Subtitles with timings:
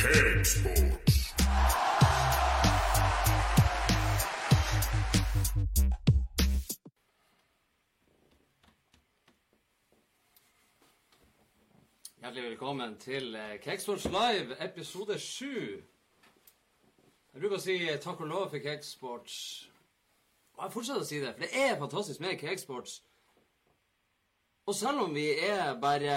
[0.00, 1.34] Cakesports.
[12.20, 15.82] Hjertelig velkommen til eh, Cakesports Live, episode 7.
[17.32, 19.68] Jeg bruker å si eh, takk og lov for Cakesports.
[20.56, 23.02] Og jeg fortsetter å si det, for det er fantastisk med Cakesports.
[24.68, 26.16] Og selv om vi er bare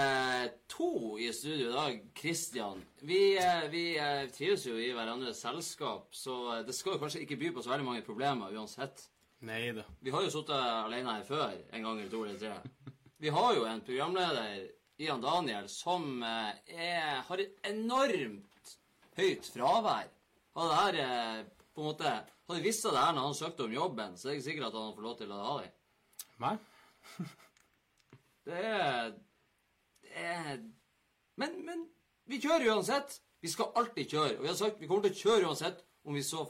[0.70, 6.12] to i studio i dag, Christian Vi, eh, vi eh, trives jo i hverandres selskap,
[6.14, 9.06] så det skal jo kanskje ikke by på så veldig mange problemer uansett.
[9.44, 9.84] Nei da.
[10.00, 12.94] Vi har jo sittet alene her før, en gang eller to eller tre.
[13.24, 14.66] Vi har jo en programleder,
[15.02, 18.76] Ian Daniel, som eh, er, har et enormt
[19.18, 20.10] høyt fravær.
[20.54, 22.12] Hadde det her på en måte
[22.44, 24.66] Hadde vi visst det her når han søkte om jobben, så er det ikke sikkert
[24.68, 25.70] at han får lov til å ha det.
[26.44, 26.58] Nei?
[28.44, 29.14] Det er,
[30.04, 30.58] det er
[31.40, 31.86] men, men
[32.30, 33.18] vi kjører uansett.
[33.44, 34.36] Vi skal alltid kjøre.
[34.38, 36.44] Og vi har sagt vi kommer til å kjøre uansett om vi så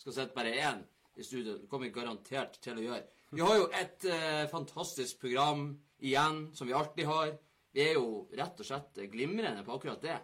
[0.00, 0.82] skal sette bare én
[1.16, 1.56] i studio.
[1.58, 3.02] Det kommer vi garantert til å gjøre.
[3.34, 7.32] Vi har jo et eh, fantastisk program igjen, som vi alltid har.
[7.74, 10.18] Vi er jo rett og slett glimrende på akkurat det.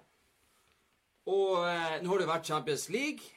[1.33, 3.33] Og eh, nå har det vært Champions League,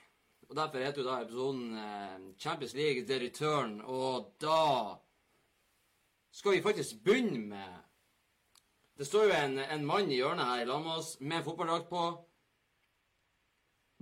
[0.46, 4.62] og derfor heter jo da episoden eh, Champions League The Return, og da
[6.36, 7.82] skal vi faktisk begynne med
[8.98, 12.04] Det står jo en, en mann i hjørnet her sammen med oss med fotballdrakt på.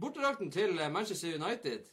[0.02, 1.88] Bortedrakten til Manchester United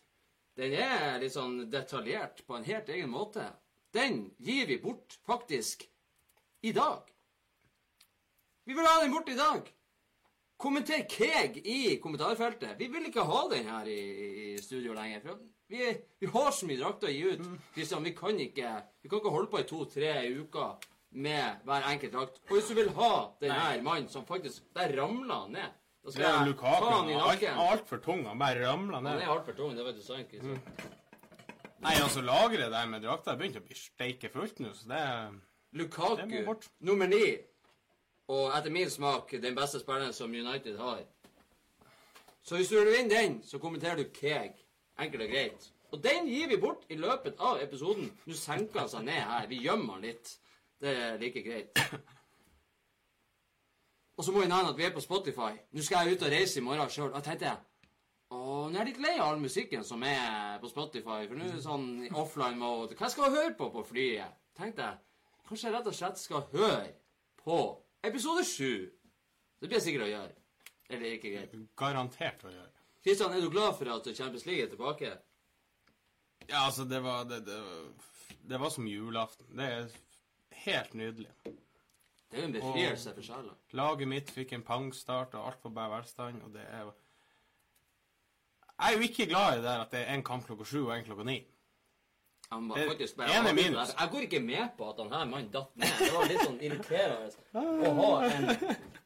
[0.61, 3.47] den er litt sånn detaljert på en helt egen måte.
[3.95, 5.87] Den gir vi bort, faktisk,
[6.61, 7.09] i dag.
[8.69, 9.71] Vi vil ha den bort i dag.
[10.61, 12.77] Kommenter Keg i kommentarfeltet.
[12.79, 14.03] Vi vil ikke ha den her i,
[14.53, 15.25] i studio lenger.
[15.25, 15.91] For vi,
[16.21, 17.45] vi har så mye drakter å gi ut.
[17.75, 18.71] Kristian, vi kan ikke
[19.03, 22.41] Vi kan ikke holde på i to-tre uker med hver enkelt drakt.
[22.49, 23.13] Og hvis du vil ha
[23.43, 25.77] den her mannen som faktisk Der ramla han ned.
[26.05, 28.25] Da skal jeg ta han i Han er alt altfor tung.
[28.27, 29.23] Han bare ramler Han ned.
[29.23, 30.29] er altfor tung, det vet du sant.
[30.31, 30.61] Kristian.
[31.81, 35.05] Nei, altså, lageret der med drakter begynte å bli steike fullt nå, så det
[35.73, 36.67] Det Lukaku bort.
[36.81, 37.39] nummer ni.
[38.29, 41.01] Og etter min smak den beste spilleren som United har.
[42.43, 44.60] Så hvis du vil vinne den, så kommenterer du Keg.
[45.01, 45.71] Enkelt og greit.
[45.91, 48.11] Og den gir vi bort i løpet av episoden.
[48.27, 49.49] Nå senker han seg ned her.
[49.51, 50.35] Vi gjemmer han litt.
[50.81, 51.81] Det er like greit.
[54.21, 55.55] Og så må vi nevne at vi er på Spotify.
[55.73, 57.13] Nå skal jeg ut og reise i morgen sjøl.
[57.17, 57.59] Og tenkte jeg
[58.31, 61.25] og nå er jeg litt lei av all musikken som er på Spotify.
[61.27, 62.95] For nå er det sånn offline mode.
[62.99, 64.37] Hva skal jeg høre på på flyet?
[64.59, 65.01] Tenkte jeg.
[65.49, 66.93] Kanskje jeg rett og slett skal høre
[67.43, 67.57] på
[68.07, 68.87] episode sju.
[69.59, 70.37] Det blir jeg sikkert å gjøre.
[70.91, 71.57] Eller ikke greit.
[71.79, 72.80] garantert å gjøre.
[73.05, 75.11] Kristian, er du glad for at Champions League er tilbake?
[76.49, 77.61] Ja, altså, det var Det, det,
[78.51, 79.47] det var som julaften.
[79.57, 79.87] Det er
[80.65, 81.29] helt nydelig.
[81.45, 83.55] Det er jo en befrielse for sjela.
[83.75, 86.91] Laget mitt fikk en pangstart, og alt var bare velstand, og det er
[88.81, 90.85] Jeg er jo ikke glad i det der at det er en kamp klokka sju
[90.87, 91.41] og en klokka ni.
[92.51, 93.95] Han var faktisk bare en er minus.
[94.01, 95.99] Jeg går ikke med på at han her mannen datt ned.
[95.99, 98.49] Det var litt sånn irriterende å ha en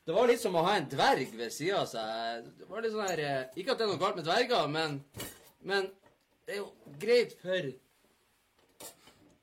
[0.05, 2.49] Det var litt som å ha en dverg ved sida av seg.
[2.59, 4.99] Det var litt sånn her eh, Ikke at det er noe galt med dverger, men
[5.65, 5.89] Men
[6.45, 7.71] det er jo greit for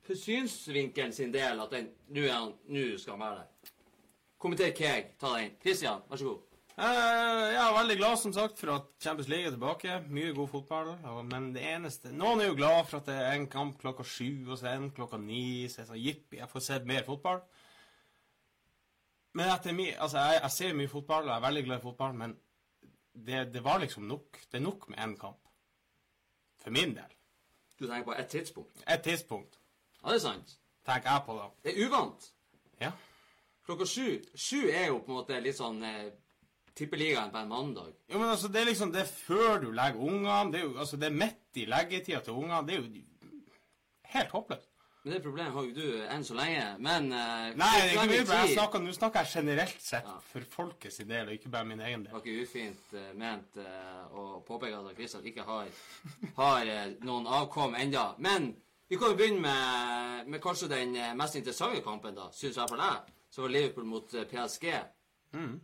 [0.06, 2.28] For synsvinkelen sin del at den Nå
[2.98, 3.74] skal han være der.
[4.42, 5.12] Kommenter Keg.
[5.18, 5.58] Ta deg inn.
[5.62, 6.48] Christian, vær så god.
[6.72, 9.98] Eh, jeg er veldig glad som sagt for at Champions League er tilbake.
[10.14, 10.94] Mye god fotball.
[11.26, 14.48] Men det eneste Noen er jo glad for at det er en kamp klokka sju
[14.48, 15.66] og så en klokka ni.
[15.70, 17.42] Så jeg sa jippi, jeg får sett mer fotball.
[19.32, 21.84] Men etter mi, altså jeg, jeg ser mye fotball, og jeg er veldig glad i
[21.86, 22.34] fotball, men
[23.12, 24.40] det, det var liksom nok.
[24.50, 25.38] Det er nok med én kamp.
[26.62, 27.14] For min del.
[27.78, 28.82] Du tenker på ett tidspunkt.
[28.86, 29.58] Et tidspunkt
[30.02, 30.58] Ja, det er sant.
[30.86, 31.46] tenker jeg på da.
[31.64, 32.28] Det er uvant.
[32.80, 32.90] Ja.
[33.66, 36.12] Klokka sju Sju er jo på en måte litt sånn eh,
[36.78, 37.92] tippeligaen på en mandag.
[38.10, 40.52] Jo, men altså, det er liksom Det er før du legger ungene.
[40.52, 42.62] Det er jo altså, det er midt i leggetida til ungene.
[42.68, 43.40] Det er jo
[44.14, 44.71] helt håpløst.
[45.02, 46.66] Men det problemet har jo du enn så lenge.
[46.78, 50.18] Men uh, Nei, det er ikke mye, jeg snakker, nå snakker jeg generelt sett Ja.
[50.30, 52.14] for folkets del, og ikke bare min egen Det del.
[52.14, 55.66] var ikke ufint uh, ment uh, å påpeke at Kristian ikke har,
[56.36, 56.70] har
[57.02, 58.12] noen avkom enda.
[58.22, 58.52] Men
[58.88, 62.78] vi kan jo begynne med, med kanskje den mest interessante kampen, da, syns jeg for
[62.78, 63.10] deg.
[63.32, 64.66] Som var Liverpool mot PSG.
[65.34, 65.54] Mm.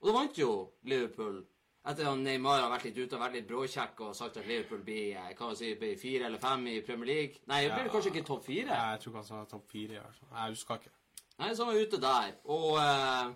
[0.00, 0.50] Og da vant jo
[0.88, 1.42] Liverpool.
[1.82, 4.84] Etter at Neymar har vært litt ute og vært litt bråkjekk og sagt at Liverpool
[4.86, 7.40] blir eh, hva man si, blir fire eller fem i Premier League.
[7.50, 8.68] Nei, det blir det kanskje ikke topp fire.
[8.70, 10.02] Nei, Jeg tror kanskje han sa topp fire.
[10.18, 10.28] fall.
[10.36, 10.92] Jeg husker ikke.
[11.40, 12.36] Nei, så han var ute der.
[12.54, 13.32] Og eh,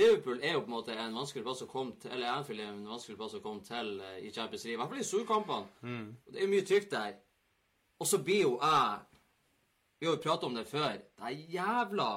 [0.00, 2.70] Liverpool er jo på en måte en vanskelig plass å komme til Eller Anfield er
[2.72, 4.78] en vanskelig plass å komme til eh, i Champions League.
[4.78, 5.68] I hvert fall i storkampene.
[5.84, 6.06] Mm.
[6.32, 7.18] Det er jo mye trygt der.
[8.00, 9.00] Og så blir jo jeg
[10.00, 10.96] Vi har jo pratet om det før.
[10.96, 12.08] Det er jævla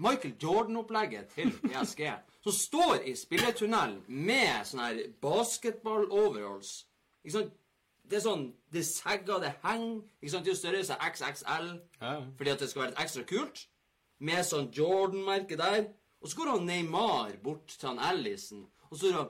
[0.00, 2.00] Michael Jordan-opplegget til PSG,
[2.42, 6.72] som står i spilletunnelen med sånne her basketball-overalls.
[7.24, 7.52] Ikke sant?
[8.10, 10.00] Det er sånn Det segger, det henger.
[10.20, 10.44] Ikke sant?
[10.44, 11.68] Det er størrelse XXL
[12.00, 12.14] Ja.
[12.36, 13.66] fordi at det skal være ekstra kult.
[14.20, 15.86] Med sånn Jordan-merke der.
[16.22, 19.28] Og så går han Neymar bort til han Ellison, og så er han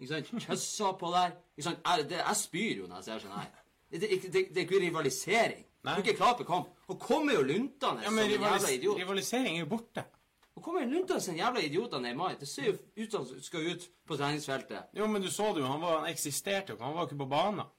[0.00, 1.32] ikke sant, kysser på der.
[1.56, 1.78] Ikke sant?
[1.86, 3.48] Jeg, det, jeg spyr jo når jeg ser sånn her.
[3.90, 5.64] Det, det, det, det er ikke rivalisering.
[5.82, 5.94] Nei.
[5.96, 6.68] Du er ikke klar på kamp.
[6.88, 8.98] Og kommer jo luntende Ja, som en jævla idiot.
[8.98, 10.04] rivalisering er jo borte.
[10.54, 12.34] Og kommer luntende som en jævla idiot av Neymar.
[12.40, 14.90] Det ser jo ut som han skal ut på treningsfeltet.
[14.92, 17.22] Jo, men du så det jo, han, var, han eksisterte jo ikke, han var ikke
[17.22, 17.70] på banen.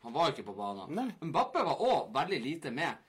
[0.00, 0.90] Han var ikke på banen.
[0.96, 1.30] Nei.
[1.32, 3.06] Bappe var òg veldig lite med.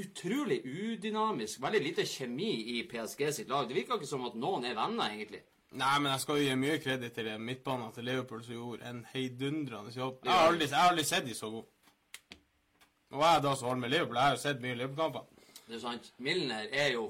[0.00, 1.60] Utrolig udynamisk.
[1.62, 3.68] Veldig lite kjemi i PSG sitt lag.
[3.68, 5.44] Det virker ikke som at noen er venner, egentlig.
[5.74, 9.00] Nei, men jeg skal jo gi mye kreditt til midtbanen til Liverpool, som gjorde en
[9.10, 10.20] heidundrende jobb.
[10.22, 11.66] Jeg har aldri, jeg har aldri sett de så gode.
[13.14, 15.26] Og jeg er da som holder med Liverpool, jeg har jo sett mye Liverpool-kamper.
[15.66, 16.12] Det er sant.
[16.18, 17.08] Milner er jo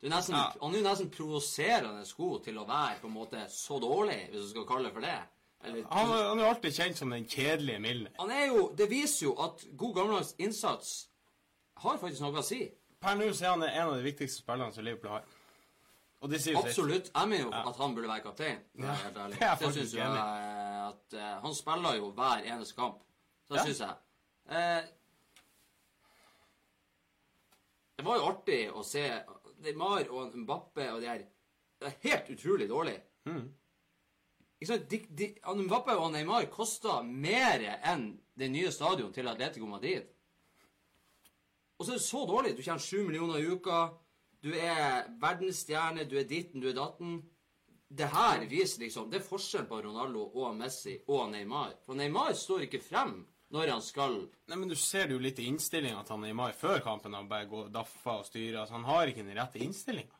[0.00, 0.50] det er nesten, Ja.
[0.62, 4.42] Han er jo nesten provoserende god til å være på en måte så dårlig, hvis
[4.42, 5.18] du skal kalle det for det.
[5.64, 8.10] Eller, Han, han er jo alltid kjent som den kjedelige Milner.
[8.18, 11.08] han er jo Det viser jo at god gammeldags innsats
[11.76, 12.68] har faktisk noe å si.
[13.00, 15.24] Per nå er han en av de viktigste spillerne som Liverpool har.
[16.22, 17.10] Absolutt.
[17.14, 18.58] Jeg mener jo at han burde være kaptein.
[18.74, 19.38] Det Ja, helt ærlig.
[19.40, 23.02] det er syns jo jeg at uh, Han spiller jo hver eneste kamp.
[23.46, 23.64] Så det Ja.
[23.64, 23.94] syns jeg.
[24.48, 24.82] Uh,
[27.96, 29.04] det var jo artig å se
[29.64, 31.24] Neymar og Mbappe og de her
[31.76, 32.96] Det er helt utrolig dårlig.
[33.28, 33.48] Mm.
[34.60, 34.90] Ikke sant?
[34.90, 35.28] De, de,
[35.66, 40.06] Mbappe og Neymar kosta mer enn det nye stadion til Atletico Madrid.
[41.76, 42.56] Og så er det så dårlig.
[42.56, 43.80] Du tjener sju millioner i uka.
[44.40, 47.18] Du er verdensstjerne, du er ditten, du er datten.
[47.88, 51.76] Det her viser liksom Det er forskjell på Ronaldo og Messi og Neymar.
[51.84, 53.20] For Neymar står ikke frem
[53.54, 54.16] når han skal
[54.48, 57.14] Nei, men Du ser det jo litt i innstillinga at han i mai før kampen.
[57.14, 58.60] Han bare går daffa og styrer.
[58.62, 60.14] Altså, han har ikke den rette innstillinga.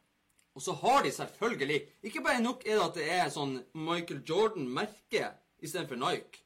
[0.56, 4.22] Og så har de selvfølgelig Ikke bare nok er det at det er sånn Michael
[4.24, 5.30] Jordan-merke
[5.60, 6.42] istedenfor Nike.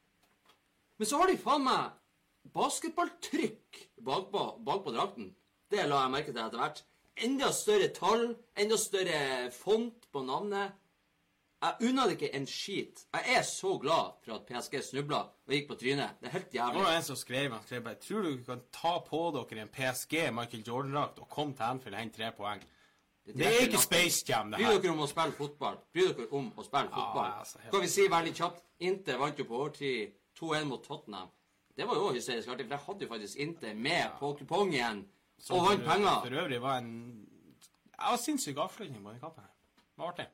[0.98, 1.92] Men så har de faen meg
[2.54, 5.30] basketballtrykk bakpå, bakpå drakten.
[5.70, 6.82] Det la jeg merke til etter hvert.
[7.20, 8.24] Enda større tall,
[8.58, 10.74] enda større font på navnet.
[11.60, 13.02] Jeg unner det ikke en skit.
[13.12, 16.14] Jeg er så glad for at PSG snubla og gikk på trynet.
[16.20, 16.74] Det er helt jævlig.
[16.78, 19.60] Det var en som skrev han skrev bare, Tror du du kan ta på dere
[19.66, 22.62] en PSG Michael Jordan-drakt og komme til Anfield og hente tre poeng?
[23.26, 25.76] Det er ikke Space Jam, det Bry Bryr dere om å spille fotball.
[25.92, 27.30] Bry dere om å spille fotball.
[27.38, 31.28] altså, helt- Skal vi si veldig kjapt Inter vant jo på overtid 2-1 mot Tottenham.
[31.76, 35.04] Det var jo hysterisk artig, for jeg hadde jo faktisk Inter med på kupongen
[35.50, 36.20] og vant penger.
[36.24, 37.26] For øvrig var en
[38.00, 39.44] Jeg var sinnssyk avslutning på den kampen.
[39.76, 40.26] Det var artig.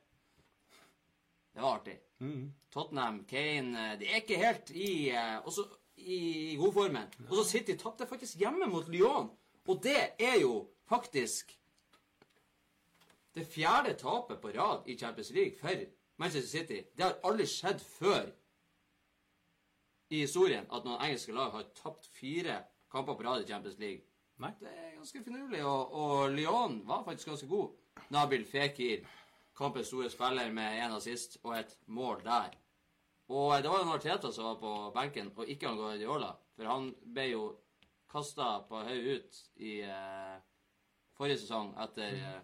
[1.57, 1.95] Det var artig.
[2.21, 2.53] Mm.
[2.69, 5.63] Tottenham, Kane eh, De er ikke helt i eh, også
[5.97, 7.07] i godformen.
[7.29, 9.31] Og så City tapte faktisk hjemme mot Lyon.
[9.65, 11.55] Og det er jo faktisk
[13.33, 15.81] det fjerde tapet på rad i Champions League for
[16.17, 16.83] Manchester City.
[16.97, 18.29] Det har aldri skjedd før
[20.09, 22.61] i historien at noen engelske lag har tapt fire
[22.91, 24.05] kamper på rad i Champions League.
[24.37, 24.53] Nei.
[24.61, 27.73] Det er ganske finurlig, og, og Lyon var faktisk ganske god.
[28.13, 29.05] Nabil Fekir,
[29.57, 32.55] kampens store spiller med én assist og et mål der.
[33.27, 36.31] Og det var jo Arteta som var på benken, og ikke han Guardiola.
[36.55, 37.47] For han ble jo
[38.11, 40.37] kasta på høy ut i eh,
[41.17, 42.37] forrige sesong etter eh,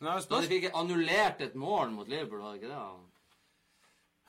[0.00, 2.80] Men jeg Da de fikk annullert et mål mot Liverpool, var det ikke det?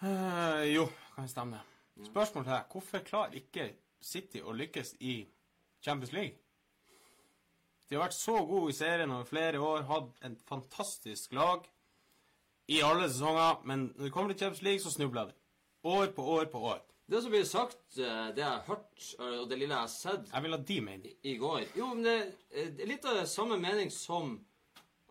[0.06, 1.62] Eh, jo, kan stemme.
[2.06, 2.72] Spørsmål til deg.
[2.72, 3.70] Hvorfor klarer ikke
[4.02, 5.22] City å lykkes i
[5.82, 6.38] Champions League?
[7.90, 11.66] De har vært så gode i serien over flere år, hatt en fantastisk lag
[12.68, 15.34] i alle sesonger, men når det kommer til Champions League, så snubler de.
[15.86, 16.80] År på år på år.
[17.08, 19.88] Det som blir sagt, eh, det jeg har hørt, eh, og det lille jeg har
[19.88, 21.06] sett Jeg vil ha de mener.
[21.24, 24.40] i- i går Jo, men det, eh, det er litt av det samme mening som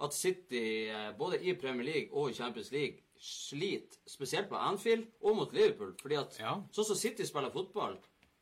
[0.00, 5.36] at City, både i Premier League og i Champions League, sliter spesielt på Anfield og
[5.36, 5.94] mot Liverpool.
[6.02, 6.54] Fordi at Ja.
[6.72, 7.96] sånn som City spiller fotball,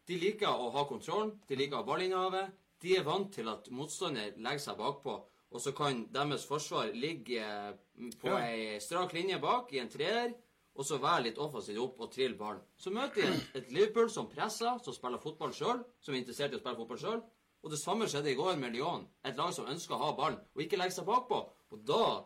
[0.09, 2.51] de liker å ha kontroll, de liker å ha ballinnehavet.
[2.81, 5.23] De er vant til at motstander legger seg bakpå,
[5.53, 7.75] og så kan deres forsvar ligge eh,
[8.21, 8.39] på Ja.
[8.49, 10.33] ei strak linje bak i en treer,
[10.75, 12.63] og så være litt offensivt opp og trille ballen.
[12.81, 16.53] Så møter de et, et Liverpool som presser, som spiller fotball sjøl, som er interessert
[16.55, 17.21] i å spille fotball sjøl.
[17.63, 19.05] Og det samme skjedde i går med Lyon.
[19.25, 21.43] Et lag som ønsker å ha ballen, og ikke legge seg bakpå.
[21.71, 22.25] Og da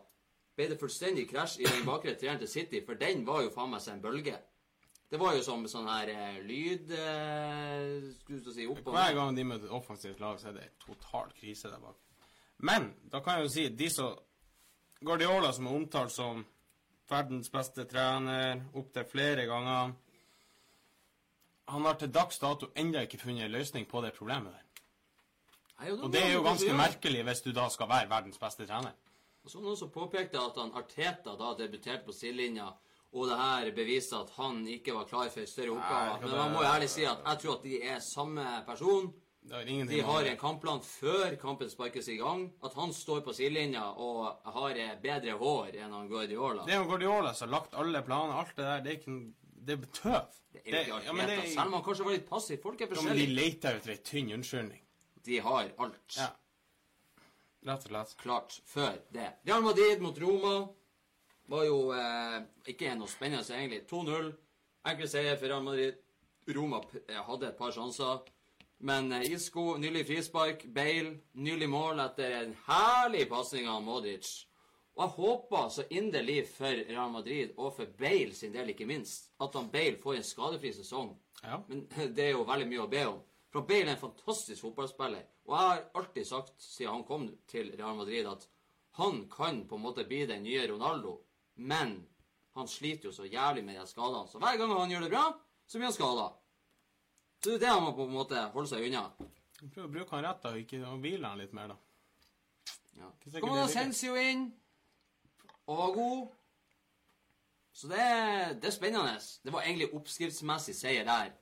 [0.57, 3.69] ble det fullstendig krasj i den bakre treeren til City, for den var jo faen
[3.75, 4.39] meg seg en bølge.
[5.11, 9.13] Det var jo som sånn her eh, lyd eh, Skulle du si opp og Hver
[9.15, 11.95] gang de møter et offensivt lag, så er det total krise der bak.
[12.57, 14.15] Men da kan jeg jo si de som
[15.05, 16.45] Guardiola, som er omtalt som
[17.09, 19.93] verdens beste trener opptil flere ganger
[21.67, 24.63] Han har til dags dato ennå ikke funnet en løsning på det problemet der.
[25.77, 28.65] Nei, og Og det er jo ganske merkelig hvis du da skal være verdens beste
[28.65, 28.95] trener.
[29.43, 32.69] Og så noen som påpekte at han Arteta da debuterte på sidelinja,
[33.11, 36.21] og det her beviser at han ikke var klar for større oppgaver.
[36.23, 39.13] Men man må jo ærlig si at jeg tror at de er samme person.
[39.47, 42.47] De har en kampplan før kampen sparkes i gang.
[42.63, 46.65] At han står på sidelinja og har bedre hår enn han Guardiola.
[46.67, 48.81] Det er jo Guardiola som har lagt alle planer, alt det der.
[48.83, 49.19] Det er ikke
[49.67, 50.35] Det er tøv.
[50.53, 51.37] Det er ja, det.
[51.51, 52.59] Selv om han kanskje var litt passiv.
[52.63, 53.35] Folk er men de forskjellige.
[53.35, 54.83] leter etter ei tynn unnskyldning.
[55.27, 56.29] De har alt Ja.
[57.67, 58.15] Rett og slett.
[58.21, 59.33] klart før det.
[59.47, 60.69] Real Madrid mot Roma
[61.51, 63.81] var jo eh, ikke noe spennende, egentlig.
[63.91, 64.31] 2-0.
[64.87, 65.99] Enkel seier for Real Madrid.
[66.55, 66.79] Roma
[67.27, 68.23] hadde et par sjanser.
[68.77, 70.65] Men eh, Isco, nylig frispark.
[70.65, 74.29] Bale, nylig mål etter en herlig pasning av Modric.
[74.97, 79.29] Og jeg håper så inderlig for Real Madrid, og for Bale sin del ikke minst,
[79.41, 81.11] at han Bale får en skadefri sesong.
[81.43, 81.59] Ja.
[81.69, 81.85] Men
[82.17, 83.19] det er jo veldig mye å be om.
[83.53, 85.25] For Bale er en fantastisk fotballspiller.
[85.47, 88.47] Og jeg har alltid sagt siden han kom til Real Madrid, at
[88.97, 91.19] han kan på en måte bli den nye Ronaldo.
[91.61, 91.99] Men
[92.57, 94.25] han sliter jo så jævlig med de skadene.
[94.27, 95.25] Så hver gang han gjør det bra,
[95.69, 96.27] så blir han skada.
[97.41, 99.03] Så det er det han må på en måte holde seg unna.
[99.57, 101.77] Prøv å bruke han rett, da, og ikke og hvile han litt mer, da.
[102.97, 103.11] Ja.
[103.39, 104.47] Kommer det er inn,
[105.67, 106.27] og var god.
[107.77, 108.05] Så det,
[108.61, 109.19] det er spennende.
[109.43, 111.35] Det var egentlig oppskriftsmessig seier der.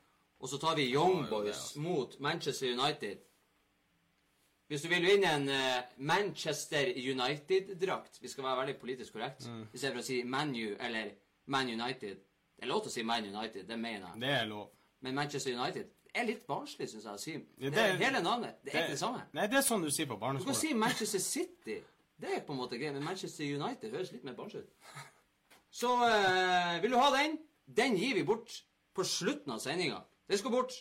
[0.43, 1.79] Og så tar vi Young Ja, det Boys altså.
[1.79, 3.21] mot Manchester United.
[4.67, 9.45] Hvis du vil vinne en eh, Manchester United-drakt Vi skal være veldig politisk korrekt.
[9.47, 9.67] Mm.
[9.73, 11.11] I stedet for å si ManU eller
[11.45, 12.17] Man United.
[12.55, 14.21] Det er lov til å si Man United, det mener jeg.
[14.25, 14.67] Det er lov.
[15.05, 17.13] Men Manchester United er litt barnslig, syns jeg.
[17.13, 17.33] å si.
[17.59, 18.61] Det, det hele navnet.
[18.63, 19.25] Det er ikke det samme.
[19.35, 20.47] Nei, det er sånn du sier på barneskolen.
[20.47, 21.81] Du kan si Manchester City.
[22.15, 25.03] Det er på en måte greit, men Manchester United høres litt mer barnslig ut.
[25.75, 27.35] Så eh, vil du ha den?
[27.67, 28.53] Den gir vi bort
[28.95, 29.99] på slutten av sendinga.
[30.31, 30.77] Den skal bort.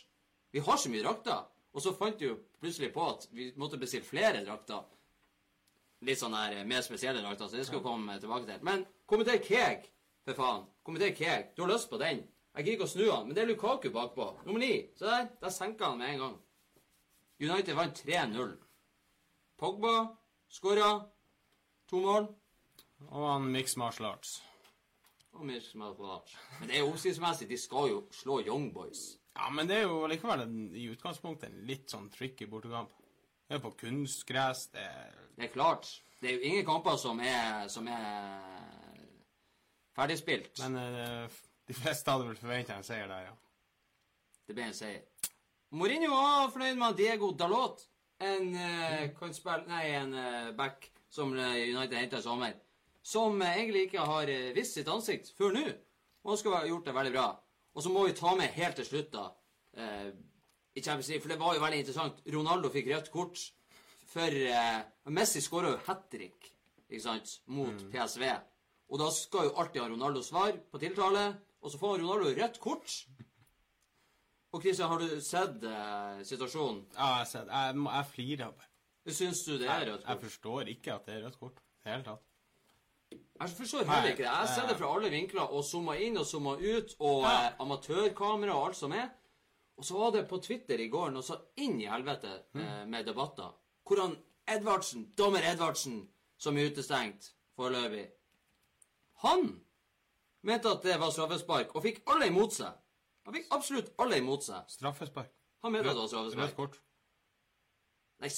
[0.55, 1.43] Vi har så mye drakter.
[1.75, 4.85] Og så fant vi jo plutselig på at vi måtte bestille flere drakter.
[6.07, 8.63] Litt sånn her eh, mer spesielle drakter, så det skal vi komme tilbake til.
[8.63, 9.83] Men kommenter Keg,
[10.23, 10.63] for faen.
[10.87, 11.51] Kommenter Keg.
[11.57, 12.23] Du har lyst på den.
[12.55, 14.29] Jeg gidder ikke å snu han, men det er Lukaku bakpå.
[14.45, 14.73] Nummer ni.
[14.95, 15.27] Se der.
[15.41, 16.35] Der senka han med en gang.
[17.43, 18.53] United vant 3-0.
[19.59, 19.95] Pogba
[20.51, 20.89] skåra
[21.91, 22.29] to mål.
[23.11, 24.37] Og han mix martial arts.
[25.35, 26.35] Og Mix Martial Arts.
[26.59, 27.49] Men det er jo oppskriftsmessig.
[27.49, 29.01] De skal jo slå Young Boys.
[29.35, 32.93] Ja, men det er jo likevel en, i utgangspunktet en litt sånn tricky bortekamp.
[33.45, 35.89] Det er på kunstgress, det er Det er klart.
[36.21, 38.95] Det er jo ingen kamper som er, som er
[39.97, 40.63] ferdigspilt.
[40.63, 41.35] Men eh,
[41.67, 43.35] de fleste hadde vel forventa en seier der, ja.
[44.45, 45.31] Det ble en seier.
[45.75, 47.81] Mourinho var fornøyd med Diego Dalot.
[48.23, 52.53] En eh, kantspill Nei, en uh, back som eh, United henta i sommer.
[53.03, 55.65] Som uh, egentlig ikke har vist sitt ansikt før nå.
[56.23, 57.25] Og han skulle ha gjort det veldig bra.
[57.75, 59.27] Og så må vi ta med helt til slutt, da
[59.75, 62.21] i Champions League, For det var jo veldig interessant.
[62.31, 63.41] Ronaldo fikk rødt kort
[64.07, 64.37] for
[65.11, 66.47] Messi skåra jo hat trick
[66.85, 68.23] ikke sant, mot PSV.
[68.93, 71.25] Og da skal jo alltid ha Ronaldo svar på tiltale.
[71.65, 72.93] Og så får Ronaldo rødt kort.
[74.53, 76.83] Og Christian, har du sett eh, situasjonen?
[76.93, 77.51] Ja, jeg, har det.
[77.57, 78.69] jeg, må- jeg flirer bare.
[79.13, 80.23] Syns du det er Jeg, rødt jeg kort?
[80.23, 81.57] forstår ikke at det er rødt kort.
[81.59, 82.23] I det hele tatt.
[83.41, 84.29] Jeg forstår heller ikke det.
[84.31, 88.55] Jeg ser det fra alle vinkler, og zooma inn og zooma ut, og eh, amatørkamera
[88.55, 89.09] og alt som er.
[89.77, 93.05] Og så var det på Twitter i går noe så inn i helvete eh, med
[93.09, 93.51] debatter.
[93.83, 94.15] Hvor han
[94.47, 95.99] Edvardsen, dommer Edvardsen,
[96.37, 98.05] som er utestengt foreløpig
[99.25, 99.45] Han
[100.47, 102.73] mente at det var straffespark, og fikk alle imot seg.
[103.25, 104.67] Han fikk absolutt alle imot seg.
[104.69, 105.31] Straffespark.
[105.65, 106.43] Han mente at det var straffespark.
[106.45, 106.81] Rødt kort.
[108.21, 108.29] Nei,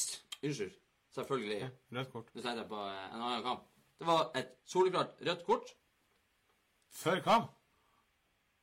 [0.43, 0.77] unnskyld.
[1.17, 1.59] Selvfølgelig.
[1.63, 2.31] Ja, rødt kort.
[2.33, 3.67] Nå tenkte jeg på eh, en annen kamp.
[3.97, 5.75] Det var et soleklart rødt kort.
[6.93, 7.53] Før kamp?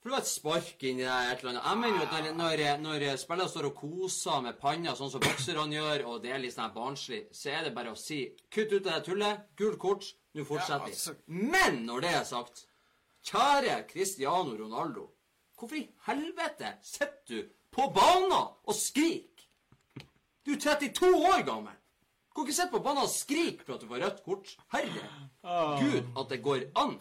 [0.05, 1.65] For det var et spark inni der et eller annet.
[1.65, 5.23] Jeg mener jo at når, når, når spillere står og koser med panna, sånn som
[5.25, 8.19] bokserne gjør, og det er litt sånn barnslig, så er det bare å si
[8.53, 10.93] kutt ut det tullet, gult kort, nå fortsetter vi.
[10.93, 12.67] Ja, altså- Men når det er sagt,
[13.25, 15.09] kjære Cristiano Ronaldo,
[15.59, 17.39] hvorfor i helvete sitter du
[17.75, 19.47] på banen og skriker?
[20.45, 21.73] Du er 32 år gammel.
[22.29, 24.51] Du kan ikke sitte på banen og skrike for at du får rødt kort.
[24.75, 25.07] Herre
[25.81, 26.97] Gud, at det går an.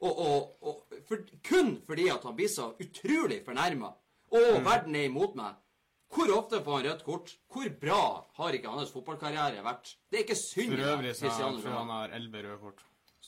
[0.00, 3.92] Og, og, og for, kun fordi at han blir så utrolig fornærma.
[4.34, 5.54] Å, verden er imot meg.
[6.12, 7.32] Hvor ofte får han rødt kort?
[7.52, 8.00] Hvor bra
[8.40, 9.94] har ikke hans fotballkarriere vært?
[10.10, 11.96] Det er ikke synd For i øvrig så Cristiano han, han Ronaldo.
[12.00, 12.84] har elleve røde kort.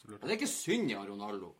[0.08, 0.18] Ja.
[0.22, 1.52] Det er ikke synd i Ronaldo.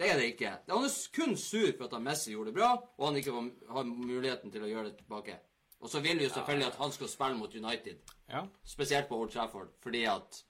[0.00, 0.50] Det er det ikke.
[0.72, 3.34] Han er kun sur for at han Messi gjorde det bra, og han ikke
[3.68, 5.34] har muligheten til å gjøre det tilbake.
[5.80, 8.14] Og så vil vi jo selvfølgelig at han skal spille mot United.
[8.28, 8.46] Ja.
[8.64, 10.40] Spesielt på Old Trafford, fordi at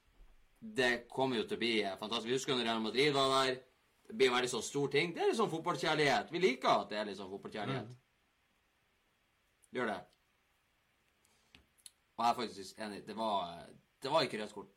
[0.61, 2.29] det kommer jo til å bli eh, fantastisk.
[2.29, 3.59] Vi husker når Real Madrid var der.
[4.07, 5.15] Det blir en veldig sånn stor ting.
[5.15, 6.33] Det er litt sånn fotballkjærlighet.
[6.35, 7.93] Vi liker at det er litt sånn fotballkjærlighet.
[9.75, 10.01] Gjør det.
[12.19, 13.05] Og jeg er faktisk enig.
[13.07, 13.55] Det var,
[14.03, 14.75] det var ikke rødt kort.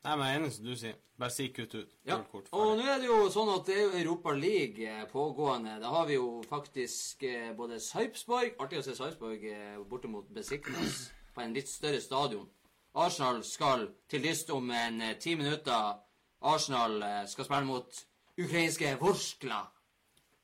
[0.00, 1.00] Nei, men jeg er enig som du sier.
[1.20, 1.90] Bare si kutt ut.
[2.08, 2.16] Ja.
[2.32, 2.46] Kort.
[2.56, 5.74] Og nå er det jo sånn at det er jo Europa League eh, pågående.
[5.82, 10.30] Da har vi jo faktisk eh, både Sarpsborg Artig å se Sarpsborg eh, borte mot
[10.32, 11.02] Besiktas
[11.34, 12.48] på en litt større stadion.
[12.96, 16.00] Arsenal skal til dyst om en ti minutter.
[16.48, 16.96] Arsenal
[17.28, 18.00] skal spille mot
[18.40, 19.60] ukrainske Vorskla.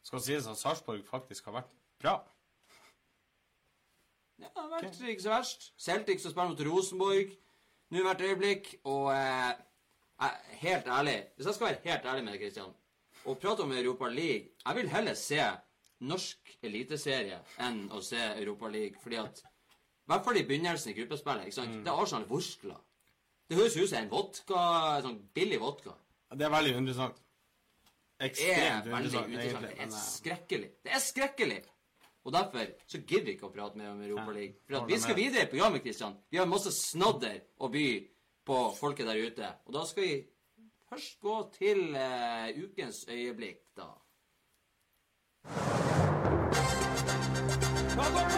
[0.04, 1.72] Skal sies at Sarpsborg faktisk har vært
[2.04, 2.18] bra.
[4.36, 5.70] Ja, det har vært ikke så verst.
[5.80, 7.32] Celtic skal spille mot Rosenborg
[7.90, 8.72] nå hvert øyeblikk.
[8.84, 9.52] Og eh,
[10.62, 12.74] helt ærlig, hvis jeg skal være helt ærlig med deg, Kristian,
[13.26, 15.40] og prate om Europa League Jeg vil heller se
[16.06, 19.00] norsk eliteserie enn å se Europa League.
[19.02, 21.48] Fordi at I hvert fall i begynnelsen i gruppespillet.
[21.48, 21.78] ikke sant?
[21.84, 22.76] Det er Arsenal Vorskla.
[23.48, 24.60] Det høres ut som en vodka,
[25.04, 25.94] sånn billig vodka.
[26.34, 27.22] Det er veldig interessant.
[28.16, 29.66] Det er veldig interessant, interessant.
[29.66, 30.70] Det er eh, skrekkelig.
[30.84, 31.58] Det er skrekkelig!
[32.26, 34.58] Og derfor så gidder vi ikke å prate mer om Europa League.
[34.66, 36.16] For at vi skal videre i programmet, Kristian.
[36.30, 37.86] Vi har masse snadder å by
[38.46, 39.52] på folket der ute.
[39.66, 40.16] Og da skal vi
[40.90, 43.92] først gå til uh, ukens øyeblikk, da.
[47.96, 48.35] Ukens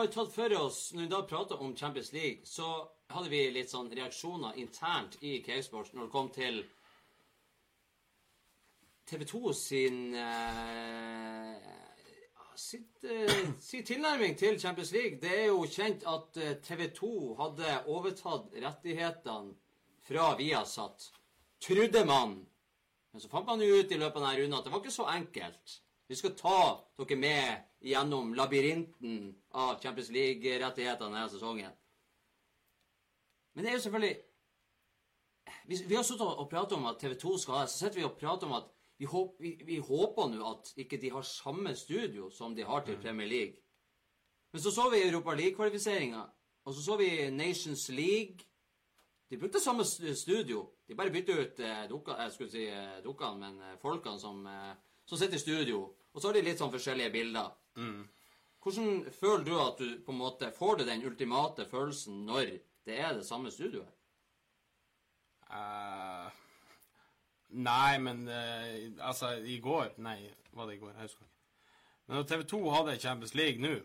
[0.00, 2.66] har tatt for oss, når vi da prater om Champions League, så
[3.10, 6.62] hadde vi litt sånn reaksjoner internt i Cakesports når det kom til
[9.10, 11.80] TV 2 sin eh,
[12.60, 15.18] sitt, eh, sin tilnærming til Champions League.
[15.22, 19.56] Det er jo kjent at eh, TV 2 hadde overtatt rettighetene
[20.06, 21.10] fra Viasat.
[21.60, 22.38] Trodde man.
[23.12, 24.94] Men så fant man jo ut i løpet av denne runden at det var ikke
[24.94, 25.80] så enkelt.
[26.06, 26.60] Vi skal ta
[26.98, 31.72] dere med gjennom labyrinten av Champions League-rettighetene denne sesongen.
[33.54, 34.18] Men det er jo selvfølgelig
[35.66, 37.70] Vi, vi har sittet og pratet om at TV 2 skal ha det.
[37.70, 40.98] Så sitter vi og prater om at vi, håp, vi, vi håper nå at ikke
[41.00, 43.56] de har samme studio som de har til Premier League.
[44.52, 46.22] Men så så vi Europa League-kvalifiseringa,
[46.64, 48.46] og så så vi Nations League.
[49.30, 50.70] De brukte samme studio.
[50.88, 54.74] De bare bytte ut eh, dukkene, jeg si eh, men eh, folkene som, eh,
[55.06, 55.94] som sitter i studio.
[56.14, 57.52] Og så har de litt sånn forskjellige bilder.
[58.60, 62.98] Hvordan føler du at du på en måte får du den ultimate følelsen når det
[62.98, 63.88] er det samme studioet?
[65.50, 66.28] Uh,
[67.58, 70.92] nei, men uh, altså, i går Nei, var det i går?
[70.92, 71.40] Jeg husker ikke.
[72.06, 73.80] Men når TV 2 hadde Champions League nå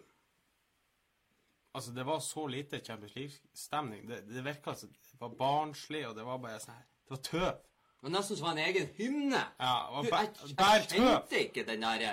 [1.76, 4.06] Altså, det var så lite Champions League-stemning.
[4.08, 7.24] Det, det virka som det var barnslig, og det var bare sånn her Det var
[7.28, 7.66] tøv.
[8.06, 9.40] Det var nesten som en egen hymne.
[9.60, 12.12] Ja, og jeg, jeg kjente ikke den derre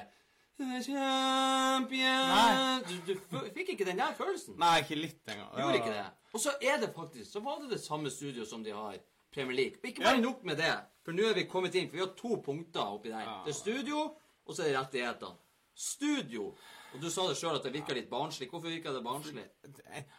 [0.86, 2.80] Champion Nei.
[3.06, 4.56] Du, du fikk ikke den der følelsen.
[4.60, 5.50] Nei, ikke litt engang.
[5.58, 6.06] Gjorde ikke det.
[6.32, 8.96] Og så er det faktisk Så var det det samme studio som de har
[9.34, 9.76] Premier League.
[9.82, 10.20] Men ikke bare Ja.
[10.24, 10.72] nok med det,
[11.04, 13.20] for nå er vi kommet inn, for vi har to punkter oppi der.
[13.20, 13.36] Ja.
[13.46, 13.98] Det er studio,
[14.46, 15.36] og så er det rettighetene.
[15.76, 16.46] Studio.
[16.94, 18.48] Og du sa det sjøl at det virka litt barnslig.
[18.50, 19.44] Hvorfor virka det barnslig?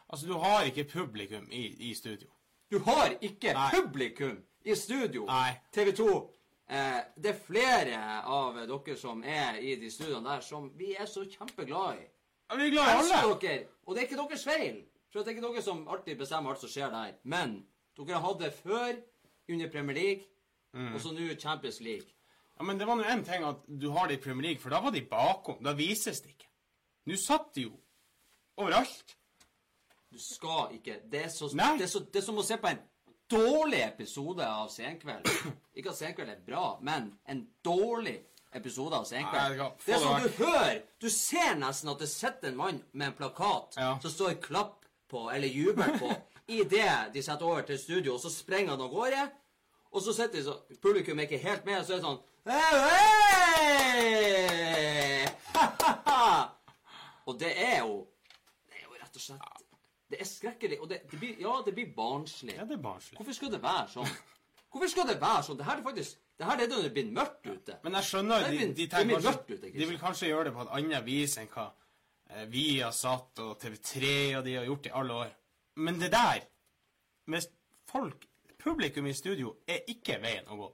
[0.10, 2.30] Altså, du har ikke publikum i, i studio.
[2.72, 3.70] Du har ikke Nei.
[3.76, 5.26] publikum i studio.
[5.26, 5.54] Nei.
[5.72, 6.08] TV 2.
[6.70, 11.06] Eh, det er flere av dere som er i de studioene der, som vi er
[11.06, 12.08] så kjempeglade i.
[12.50, 13.38] Ja, vi er glad i alle.
[13.42, 13.66] Dere.
[13.86, 14.84] Og det er ikke deres feil.
[15.12, 17.14] For det er ikke dere som alltid bestemmer alt som skjer der.
[17.24, 17.60] Men
[17.98, 18.94] dere har hatt det før
[19.50, 20.24] under Premier League,
[20.74, 20.96] Mm.
[20.96, 22.08] og så nå Champions League.
[22.58, 24.70] Ja, Men det var nå en ting at du har det i Premier League, for
[24.70, 25.60] da var de bakom.
[25.64, 26.48] Da vises det ikke.
[27.06, 27.72] Nå satt de jo
[28.58, 29.16] overalt.
[30.14, 32.68] Du skal ikke Det er, så, det er, så, det er som å se på
[32.72, 32.80] en
[33.34, 35.28] dårlig episode av Senkveld.
[35.76, 38.20] Ikke at Senkveld er bra, men en dårlig
[38.54, 39.58] episode av Nei, Senkveld.
[39.58, 40.82] det Det er som du hører.
[41.02, 43.96] Du ser nesten at det sitter en mann med en plakat Ja.
[44.02, 46.14] som står 'klapp' på, eller 'jubel' på,
[46.48, 49.30] idet de setter over til studio, og så sprenger han av gårde.
[49.92, 52.20] Og så sitter de så Publikum er ikke helt med, og så er det sånn
[54.04, 55.28] «Hei!
[57.26, 58.08] Og det er jo
[58.68, 59.63] Det er jo rett og slett
[60.14, 60.78] Det er skrekkelig.
[60.82, 62.54] Og det, det blir, ja, det blir barnslig.
[62.54, 63.18] Ja, det er barnslig.
[63.18, 64.12] Hvorfor skal det være sånn?
[64.74, 65.58] Hvorfor skal det være sånn?
[65.58, 67.78] Det her er faktisk Det her er det når det blir mørkt ute.
[67.84, 70.54] Men jeg skjønner jo, de, de, tenker kanskje, mørkt ute, de vil kanskje gjøre det
[70.56, 74.70] på et annet vis enn hva eh, vi har satt, og TV3 og de har
[74.70, 75.36] gjort i alle år.
[75.86, 76.46] Men det der,
[77.30, 77.50] med
[77.90, 78.26] folk,
[78.64, 80.72] publikum i studio, er ikke veien å gå.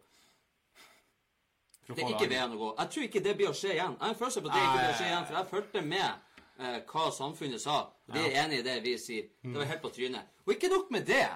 [1.89, 2.71] Det er ikke veien å gå.
[2.79, 3.95] Jeg tror ikke det blir å skje igjen.
[3.95, 5.85] Jeg har en følelse på at det ikke blir å skje igjen, for jeg fulgte
[5.91, 6.28] med
[6.59, 7.77] eh, hva samfunnet sa.
[8.09, 9.29] Vi er enig i det vi sier.
[9.43, 10.33] Det var helt på trynet.
[10.45, 11.27] Og ikke nok med det.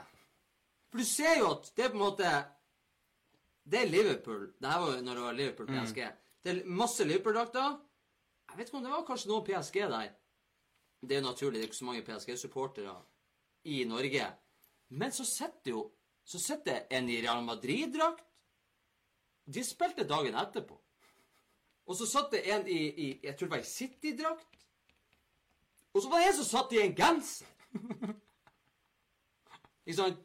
[0.92, 2.34] For du ser jo at det er på en måte
[3.64, 4.54] Det er Liverpool.
[4.60, 6.00] Det her var jo når det var Liverpool-PSG.
[6.44, 7.78] Det er masse Liverpool-drakter.
[8.50, 10.10] Jeg vet ikke om det var kanskje noen PSG der.
[11.04, 12.96] Det er jo naturlig, det er ikke så mange PSG-supportere
[13.64, 14.28] i Norge.
[14.90, 15.92] Men så sitter jo
[16.26, 18.24] Så sitter en i Real Madrid-drakt.
[19.46, 20.78] De spilte dagen etterpå.
[21.86, 24.63] Og så satt det en i, i Jeg tror det var i City-drakt.
[25.94, 27.50] Og så var det en som satt i en genser.
[29.86, 30.22] Ikke sant?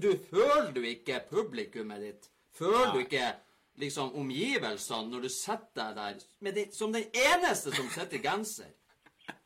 [0.00, 2.30] Du føler du ikke publikummet ditt?
[2.54, 3.32] Føler du ikke
[3.80, 8.70] liksom omgivelsene når du sitter der med det, som den eneste som sitter i genser?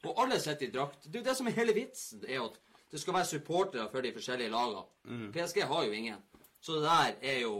[0.04, 1.04] Og alle sitter i drakt.
[1.04, 2.24] Det er jo det som er hele vitsen.
[2.28, 2.58] Er at
[2.90, 4.84] det skal være supportere for de forskjellige lagene.
[5.04, 5.32] Mm.
[5.32, 6.22] PSG har jo ingen.
[6.60, 7.54] Så det der er jo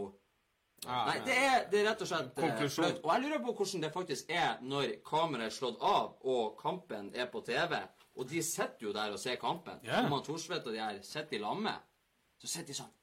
[0.85, 2.99] Nei, det er, det er rett og slett eh, Konklusjon.
[3.03, 7.09] Og jeg lurer på hvordan det faktisk er når kameraet er slått av og kampen
[7.15, 7.75] er på TV.
[8.19, 9.79] Og de sitter jo der og ser kampen.
[9.85, 10.07] Yeah.
[10.07, 11.85] Om Thorsvedt og de her sitter i lammet,
[12.39, 12.95] så sitter de sånn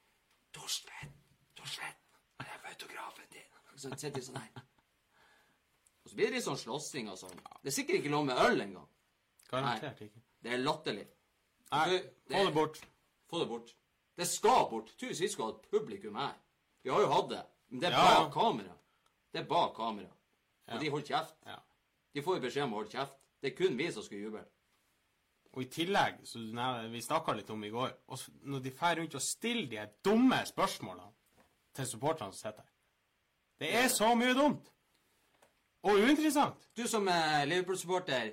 [0.57, 1.17] Thorsvedt,
[1.57, 2.01] Thorsvedt,
[2.41, 3.49] det er autografen din.
[3.77, 4.65] Så sitter de sånn her.
[6.05, 7.41] Og så blir det litt sånn slåssing og sånn.
[7.61, 8.89] Det er sikkert ikke lov med øl engang.
[9.51, 10.23] Garantert ikke.
[10.43, 11.05] Det er latterlig.
[11.73, 12.81] Nei, det, få det bort.
[13.27, 13.73] Få det bort.
[14.17, 14.93] Det skal bort.
[14.97, 16.37] Tusen vi skulle ha publikum her.
[16.87, 17.43] Vi har jo hatt det.
[17.69, 18.27] Men det er bak ja.
[18.35, 18.77] kamera.
[19.33, 20.13] Det er bak kamera.
[20.67, 21.35] Og de holder kjeft.
[21.47, 21.57] Ja.
[22.15, 23.19] De får jo beskjed om å holde kjeft.
[23.43, 24.45] Det er kun vi som skal juble.
[25.57, 26.41] Og i tillegg, så
[26.93, 27.95] vi snakka litt om i går
[28.45, 31.09] Når de drar rundt og stiller de dumme spørsmålene
[31.77, 32.73] til supporterne som sitter her
[33.63, 34.73] Det er så mye dumt!
[35.87, 36.67] Og uinteressant.
[36.77, 38.33] Du som er Liverpool-supporter,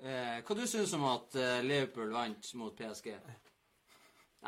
[0.00, 3.08] eh, hva du syns om at eh, Liverpool vant mot PSG?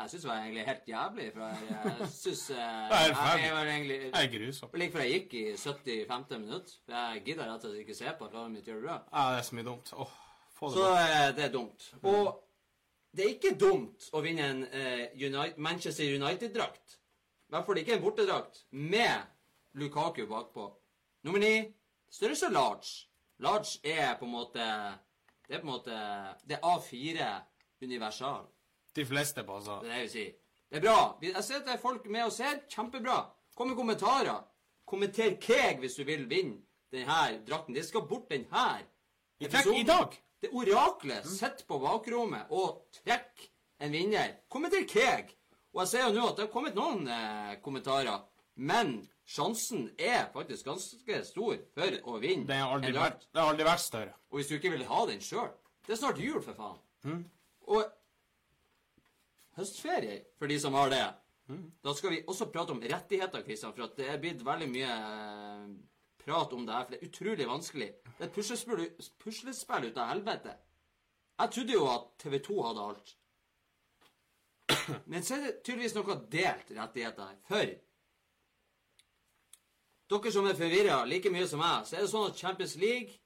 [0.01, 1.27] Jeg syns det var egentlig helt jævlig.
[1.33, 2.57] For jeg, jeg syns eh,
[2.93, 4.77] jeg, jeg var egentlig Det er grusomt.
[4.81, 6.37] Like før jeg gikk i 75.
[6.39, 6.75] minutt.
[6.87, 8.99] Jeg gidder rett og slett ikke se på at laget mitt gjør det bra.
[9.13, 9.91] Ja, det er så mye dumt.
[9.93, 10.13] Åh,
[10.59, 11.89] få det Så eh, det er dumt.
[12.03, 12.29] Og
[13.15, 16.99] det er ikke dumt å vinne en eh, United, Manchester United-drakt.
[17.49, 19.25] I hvert fall ikke en bortedrakt med
[19.81, 20.67] Lukaku bakpå.
[21.25, 21.53] Nummer ni
[22.13, 23.07] størrelse large.
[23.39, 24.65] Large er på en måte
[25.47, 25.99] Det er på en måte
[26.43, 27.27] Det er A4
[27.81, 28.45] universal.
[28.99, 29.83] De fleste passer.
[29.83, 30.27] Det er det jeg vil si.
[30.69, 30.97] Det er bra.
[31.23, 32.57] Jeg ser at det er folk med og ser.
[32.69, 33.19] Kjempebra.
[33.55, 34.41] Kom med kommentarer.
[34.89, 36.59] Kommenter Keg hvis du vil vinne
[36.91, 37.75] denne drakten.
[37.77, 38.83] Det skal bort den her.
[39.39, 40.17] I trekk i dag.
[40.41, 43.49] Det oraklet sitter på bakrommet og trekker
[43.83, 44.35] en vinner.
[44.51, 45.31] Kommenter Keg.
[45.73, 48.23] Og jeg ser jo nå at det har kommet noen eh, kommentarer.
[48.59, 48.97] Men
[49.29, 53.67] sjansen er faktisk ganske stor for å vinne Det har aldri, vært, det har aldri
[53.67, 54.15] vært større.
[54.31, 55.51] Og hvis du ikke vil ha den sjøl
[55.85, 56.81] Det er snart jul, for faen.
[57.05, 57.21] Mm.
[57.69, 57.98] Og
[59.59, 61.03] høstferie, for de som har det.
[61.83, 65.69] Da skal vi også prate om rettigheter, Kristian, for det er blitt veldig mye eh,
[66.21, 66.85] prat om det her.
[66.85, 67.87] For det er utrolig vanskelig.
[68.05, 68.83] Det er et puslespill,
[69.23, 70.53] puslespill ut av helvete.
[71.39, 73.15] Jeg trodde jo at TV 2 hadde alt.
[75.11, 77.39] Men så er det tydeligvis noe delt rettigheter her.
[77.49, 77.65] For
[80.09, 83.17] dere som er forvirra like mye som meg, så er det sånn at Champions League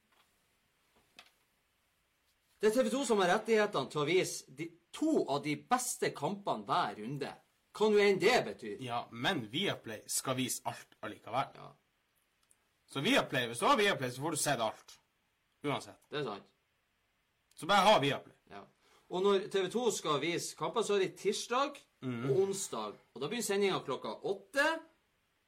[2.59, 6.11] Det er TV 2 som har rettighetene til å vise de, to av de beste
[6.15, 7.31] kampene hver runde.
[7.73, 8.75] Hva nå enn det betyr.
[8.85, 11.55] Ja, men Viaplay skal vise alt allikevel.
[11.57, 11.71] Ja,
[12.93, 14.99] Så Viaplay, hvis du har Viaplay, så får du sett alt.
[15.63, 15.97] Uansett.
[16.11, 16.49] det er sant.
[17.55, 18.35] Så bare ha Viaplay.
[18.51, 18.61] Ja.
[19.09, 22.93] Og når TV 2 skal vise kamper, så er det tirsdag og onsdag.
[23.13, 24.65] Og da begynner sendinga klokka åtte.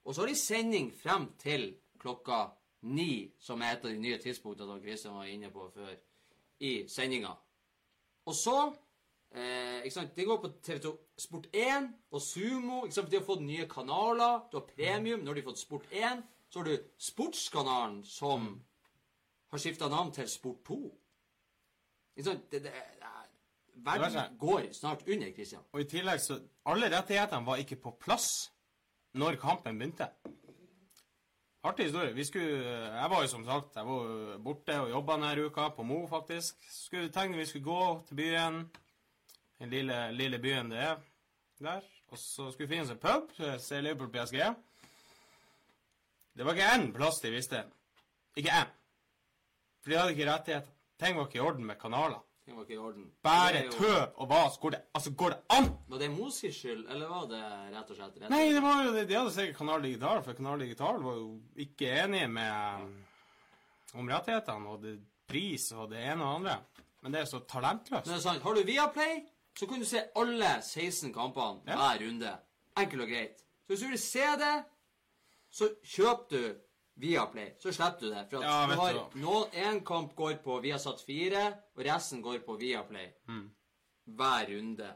[0.05, 1.67] Og så har de sending frem til
[1.99, 2.45] klokka
[2.81, 5.93] ni, som er et av de nye tidspunktene som Kristian var inne på før,
[6.61, 7.33] i sendinga.
[8.25, 8.57] Og så
[9.33, 12.83] eh, ikke sant, Det går på TV2 Sport 1 og Sumo.
[12.85, 14.39] ikke sant, for De har fått nye kanaler.
[14.51, 15.25] Du har premium.
[15.25, 18.61] De har fått Sport 1, så har du Sportskanalen, som
[19.51, 20.79] har skifta navn til Sport 2.
[22.17, 22.51] Ikke sant?
[22.51, 23.11] Det, det, det, er-
[23.75, 25.61] verden går snart under, Kristian.
[25.73, 28.51] Og i tillegg så Alle rettighetene var ikke på plass
[29.13, 30.07] når kampen begynte.
[31.65, 32.13] Artig historie.
[32.13, 35.83] Vi skulle Jeg var jo som sagt jeg var borte og jobba denne uka, på
[35.83, 36.55] Mo faktisk.
[36.71, 38.59] Skulle tenkte vi skulle gå til byen.
[39.65, 40.99] Den lille, lille byen det er
[41.65, 41.81] der.
[42.13, 44.37] Og så skulle vi finne oss en pub, se Liverpool PSG.
[46.37, 47.63] Det var ikke én plass de visste.
[48.37, 48.69] Ikke én.
[49.81, 50.69] For de hadde ikke rettigheter.
[51.01, 52.21] Ting var ikke i orden med kanaler.
[52.45, 53.07] Ting var ikke i orden.
[53.25, 54.57] Bare jo- tøv og vas.
[54.61, 55.69] Går det, altså, går det an?
[55.89, 57.41] Var det Mosis skyld, eller var det
[57.73, 58.29] rett og slett rett?
[58.29, 61.39] Nei, det var jo de, De hadde sikkert Kanal Digital, for Kanal Digital var jo
[61.57, 62.93] ikke enige med
[63.95, 66.59] om rettighetene og det, pris og det ene og andre.
[67.01, 68.05] Men det er så talentløst.
[68.05, 68.43] Men det er sant.
[68.43, 69.23] Har du Viaplay,
[69.55, 71.75] så kan du se alle 16 kampene Ja.
[71.75, 72.37] hver runde.
[72.77, 73.37] Enkelt og greit.
[73.39, 74.63] Så hvis du vil se det,
[75.51, 76.55] så kjøp du
[76.97, 77.49] Viaplay.
[77.59, 78.27] Så slipper du det.
[78.29, 82.57] For Ja, du har nå, en kamp går på Viasat 4, og resten går på
[82.59, 83.09] Viaplay.
[83.27, 83.49] Mm.
[84.15, 84.93] Hver runde.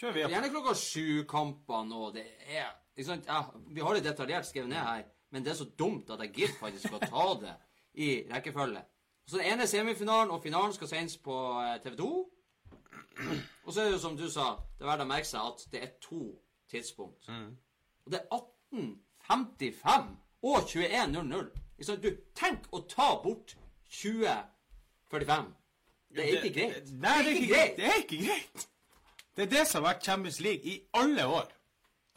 [0.00, 0.34] Kjør Viaplay.
[0.34, 2.10] Gjerne klokka sju kamper nå.
[2.14, 3.26] Det er ikke sant?
[3.26, 6.32] Ja, vi har det detaljert skrevet ned her, men det er så dumt at jeg
[6.32, 7.54] gidder faktisk å ta det
[7.94, 8.82] i rekkefølge.
[9.28, 12.10] Så den ene semifinalen og finalen skal sendes på eh, TV 2.
[13.64, 15.64] Og så er det jo som du sa, det er verdt å merke seg at
[15.72, 16.22] det er to
[16.70, 17.28] tidspunkt.
[18.04, 21.50] Og det er 18.55 og 21.00.
[21.78, 22.02] Ikke sant?
[22.02, 23.56] Du, tenk å ta bort
[23.90, 25.50] 20.45.
[26.12, 26.92] Det er ikke greit.
[26.92, 27.76] Nei, det er ikke greit.
[27.76, 28.68] Det er ikke greit.
[29.36, 31.52] Det er det som har vært Champions League i alle år.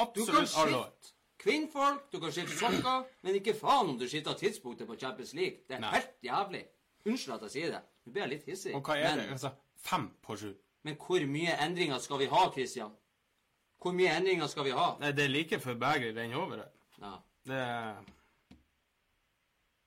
[0.04, 1.12] Absolutt alle år.
[1.40, 5.64] kvinnfolk, du kan skifte sokker, men ikke faen om du skifter tidspunktet på Champions League.
[5.68, 5.92] Det er Nei.
[5.94, 6.64] helt jævlig.
[7.06, 7.82] Unnskyld at jeg sier det.
[8.06, 8.74] Nå blir jeg litt hissig.
[8.76, 9.32] Og hva er men, det?
[9.38, 10.52] Altså, fem på sju.
[10.86, 12.92] Men hvor mye endringer skal vi ha, Christian?
[13.82, 14.92] Hvor mye endringer skal vi ha?
[15.02, 16.56] Nei, det er like før begeret renner over.
[16.62, 16.72] her.
[17.02, 17.14] Ja,
[17.46, 17.96] Det er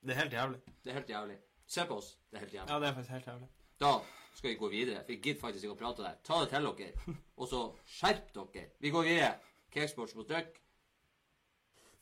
[0.05, 0.61] Det er helt jævlig.
[0.85, 1.37] det er helt jævlig.
[1.67, 2.13] Se på oss.
[2.31, 2.71] Det er helt jævlig.
[2.73, 3.49] Ja, det er faktisk helt jævlig.
[3.81, 3.93] Da
[4.35, 5.03] skal vi gå videre.
[5.05, 6.15] For jeg gidder faktisk ikke å prate der.
[6.25, 7.17] Ta det til dere.
[7.37, 7.61] Og så
[7.99, 8.65] skjerp dere.
[8.81, 9.35] Vi går videre.
[9.75, 10.55] Cakesports mot Duck.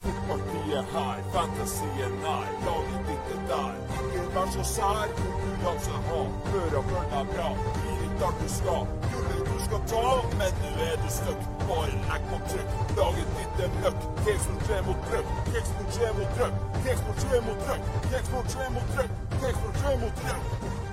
[0.05, 2.47] Er her, fantasien nær.
[2.67, 3.75] Laget ditt er der.
[4.05, 6.23] Ikke vær så sær, konkurranse ha.
[6.53, 7.86] Hør og følg deg bra.
[8.24, 8.87] Alt du skal.
[9.12, 10.05] Gullet du skal ta,
[10.38, 11.40] men nå er du stuck.
[11.68, 12.72] Bare legg på trykk.
[12.96, 14.00] Laget ditt er møkk.
[14.24, 15.29] Teksport 3 mot trøkk.
[15.52, 16.64] Teksport 3 mot trøkk.
[16.87, 17.94] Teksport 3 mot trøkk.
[18.11, 19.22] Teksport 3 mot trøkk.
[19.40, 20.86] Teksport 3 mot trøkk.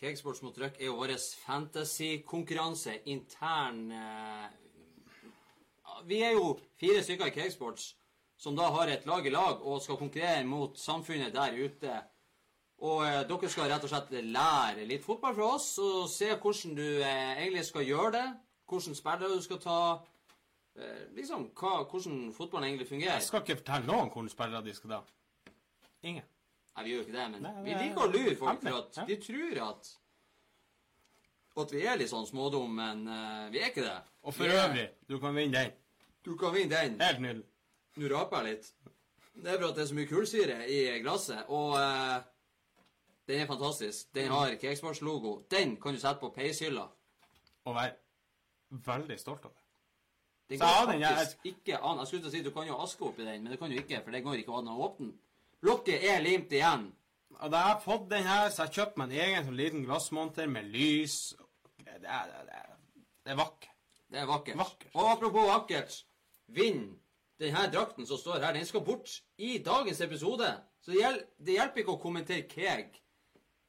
[0.00, 1.14] Cakesports mot Duck er jo vår
[1.46, 3.00] fantasy-konkurranse.
[3.10, 4.44] Intern eh,
[6.06, 7.94] Vi er jo fire stykker i Kegsports
[8.38, 11.96] som da har et lag i lag og skal konkurrere mot samfunnet der ute.
[12.86, 16.78] Og eh, dere skal rett og slett lære litt fotball fra oss og se hvordan
[16.78, 18.26] du eh, egentlig skal gjøre det.
[18.70, 19.80] Hvordan spillere du skal ta.
[21.16, 23.16] Liksom hva, hvordan fotballen egentlig fungerer.
[23.18, 25.00] Jeg skal ikke fortelle noen hvordan spillere de skal ta.
[26.06, 26.26] Ingen.
[26.78, 28.76] Nei, vi gjør jo ikke det, men Nei, vi er- liker å lure folk for
[28.78, 29.88] at de tror at
[31.58, 33.96] at vi er litt sånn smådum, men uh, vi er ikke det.
[34.22, 35.72] Og for er- øvrig, du kan vinne den.
[36.22, 37.00] Du kan vinne den.
[37.00, 37.44] Helt nydelig.
[37.98, 38.68] Nå raper jeg litt.
[39.34, 42.20] Det er for at det er så mye kullsyre i glasset, og uh,
[43.26, 44.14] den er fantastisk.
[44.14, 45.42] Den har Cakesports-logo.
[45.50, 46.86] Den kan du sette på peishylla.
[47.64, 47.96] Og være
[48.70, 49.64] veldig stolt av det.
[50.48, 51.98] Den går faktisk den faktisk ikke an.
[51.98, 53.76] Jeg skulle til å si du kan jo aske oppi den, men det kan du
[53.76, 55.18] ikke, for det går ikke an å åpne den.
[55.66, 56.88] Lokket er limt igjen.
[57.38, 59.84] Og da jeg har fått den her, så jeg kjøpt meg en egen sånn liten
[59.86, 61.18] glassmonter med lys.
[61.78, 62.70] Det er, det er,
[63.26, 63.74] det er vakkert.
[64.08, 64.58] Det er vakkert.
[64.58, 64.94] Vakkert.
[64.94, 65.98] Og apropos vakkert,
[66.54, 66.86] vinn
[67.38, 68.56] denne drakten som står her.
[68.56, 70.48] Den skal bort i dagens episode.
[70.82, 72.96] Så det, hjel det hjelper ikke å kommentere Keg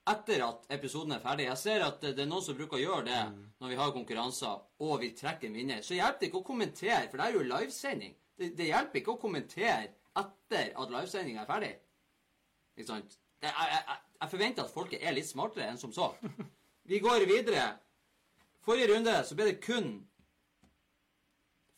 [0.10, 1.50] etter at episoden er ferdig.
[1.50, 3.22] Jeg ser at det er noen som bruker å gjøre det
[3.62, 5.84] når vi har konkurranser og vi trekker en vinner.
[5.86, 8.16] Så hjelper det ikke å kommentere, for det er jo livesending.
[8.40, 11.72] Det, det hjelper ikke å kommentere etter at livesendinga er ferdig.
[12.78, 13.18] Ikke sant?
[13.42, 13.84] Jeg, jeg,
[14.22, 16.10] jeg- forventer at folket er litt smartere enn som så.
[16.90, 17.78] Vi går videre.
[18.66, 19.88] Forrige runde så ble det kun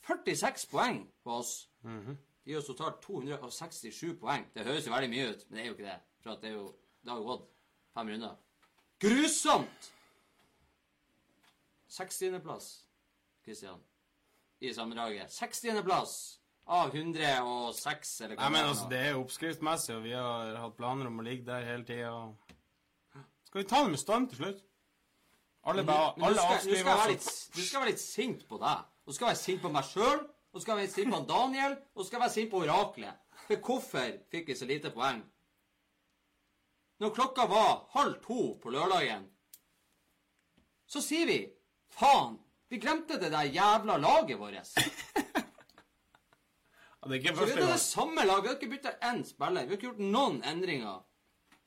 [0.07, 1.67] 46 poeng på oss.
[1.83, 4.47] de gir oss totalt 267 poeng.
[4.55, 5.99] Det høres jo veldig mye ut, men det er jo ikke det.
[6.23, 6.65] For det, er jo,
[7.03, 7.45] det har jo gått
[7.93, 8.35] fem runder.
[9.01, 9.91] Grusomt!
[11.91, 12.67] 60.-plass,
[13.45, 13.79] Kristian,
[14.63, 15.29] i sammendraget.
[15.33, 16.13] 60.-plass
[16.65, 20.75] av 106, eller hva Nei, men altså, det er jo oppskriftsmessig, og vi har hatt
[20.77, 22.11] planer om å ligge der hele tida.
[23.47, 24.61] Skal vi ta det med storm til slutt?
[25.67, 28.87] Alle, bare, alle skal, nå skal avskriver litt, du skal være litt sint på deg.
[29.05, 32.23] Og skal være sint på meg sjøl, og skal være sint på Daniel, og skal
[32.23, 33.19] være sint på oraklet.
[33.47, 35.21] For hvorfor fikk vi så lite poeng?
[37.01, 39.25] Når klokka var halv to på lørdagen,
[40.91, 41.39] så sier vi
[41.97, 42.37] faen,
[42.71, 44.71] vi glemte det der jævla laget vårt.
[47.03, 48.43] Ja, det er ikke Så vi første hadde det samme laget.
[48.43, 49.61] Vi har ikke bytta én spiller.
[49.65, 50.99] Vi har ikke gjort noen endringer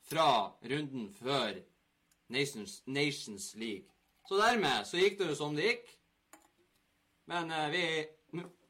[0.09, 0.27] fra
[0.71, 1.57] runden før
[2.29, 3.85] Nations, Nations League.
[4.27, 5.91] Så dermed så gikk det jo som det gikk.
[7.27, 7.83] Men uh, vi,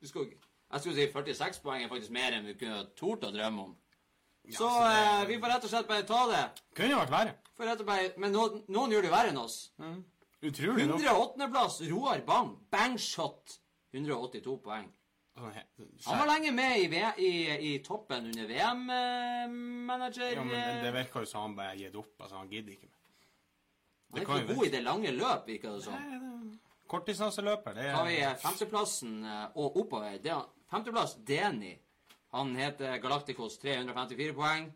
[0.02, 0.26] vi skal,
[0.72, 3.76] Jeg skulle si 46 poeng er faktisk mer enn vi kunne tort å drømme om.
[4.52, 6.44] Så så det- eh, vi får rett og slett bare ta det.
[6.76, 7.36] Kunne vært verre.
[7.58, 9.72] Får rett og bare, men noen, noen gjør det verre enn oss.
[10.46, 11.00] Utrolig nok.
[11.02, 12.52] 108.-plass, Roar Bang.
[12.72, 13.56] Bangshot.
[13.94, 14.92] 182 poeng.
[15.36, 15.66] Sånn he-
[16.06, 17.32] Han var lenge med i, v i,
[17.76, 20.32] i toppen under VM-manager.
[20.38, 22.14] Ja, men det virker jo som han bare har gitt opp.
[22.22, 23.02] Altså, han gidder ikke mer.
[24.12, 25.94] han er ikke god i det lange løp, virker det som.
[26.88, 30.18] Kortdistanseløper, det Så har vi er eh, femteplassen eh, og oppover.
[30.22, 31.74] Det, er- femteplass Deni.
[32.36, 34.70] Han heter Galacticos 354 poeng.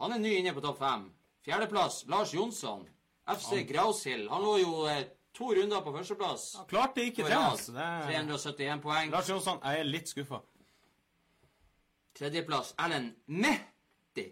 [0.00, 1.12] Han er ny inne på topp fem.
[1.44, 2.84] Fjerdeplass Lars Jonsson.
[3.28, 4.26] FC Graushill.
[4.28, 6.42] Han lå jo eh, To runder på førsteplass.
[6.56, 7.34] Han klart ikke det.
[7.34, 7.72] Altså.
[7.72, 8.02] det er...
[8.06, 9.10] 371 poeng.
[9.10, 10.38] Lars Jonsson, jeg er litt skuffa.
[12.14, 14.28] Tredjeplass Ellen Mehdi.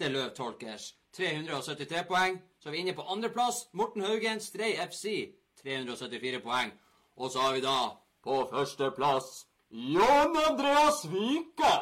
[0.00, 0.90] Det løv Tolkers.
[1.16, 2.36] 373 poeng.
[2.60, 3.68] Så er vi inne på andreplass.
[3.72, 5.32] Morten Haugen, Strei FC.
[5.62, 6.74] 374 poeng.
[7.16, 7.78] Og så har vi da
[8.24, 11.74] på førsteplass Jan Andreas Vika.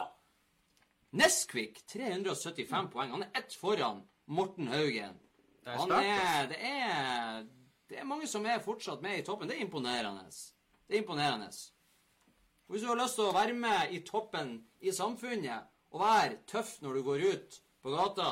[1.18, 3.10] Nesquik 375 poeng.
[3.10, 5.18] Han er ett foran Morten Haugen.
[5.64, 7.42] Det er Han sterkt, er, det, er,
[7.92, 9.50] det er mange som er fortsatt med i toppen.
[9.50, 10.24] Det er imponerende.
[10.88, 11.50] Det er imponerende.
[12.66, 16.38] Og Hvis du har lyst til å være med i toppen i samfunnet og være
[16.48, 18.30] tøff når du går ut på gata,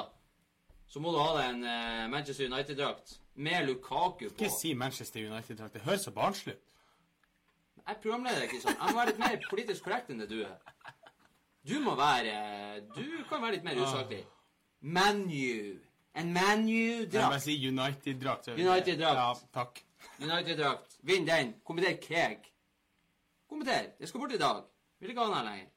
[0.88, 4.32] så må du ha deg en eh, Manchester United-drakt med Lukaku på.
[4.32, 5.76] Ikke si Manchester United-drakt.
[5.76, 6.74] Det høres så barnslig ut.
[7.80, 8.80] Jeg er programleder, ikke sant?
[8.80, 10.56] Jeg må være litt mer politisk korrekt enn det du er.
[11.68, 14.24] Du må være Du kan være litt mer usaklig.
[14.80, 15.76] ManU.
[16.14, 17.42] En Jeg ManU-drakt.
[17.42, 18.48] si United-drakt.
[18.48, 19.18] United-drakt.
[19.20, 19.82] Ja, takk.
[20.20, 20.98] United-drakt.
[21.02, 21.54] Vinn den.
[21.64, 22.48] Kommenter Keg.
[23.48, 23.92] Kommenter.
[24.00, 24.64] Jeg skal bort i dag.
[25.00, 25.70] Vil ikke ha den her lenger.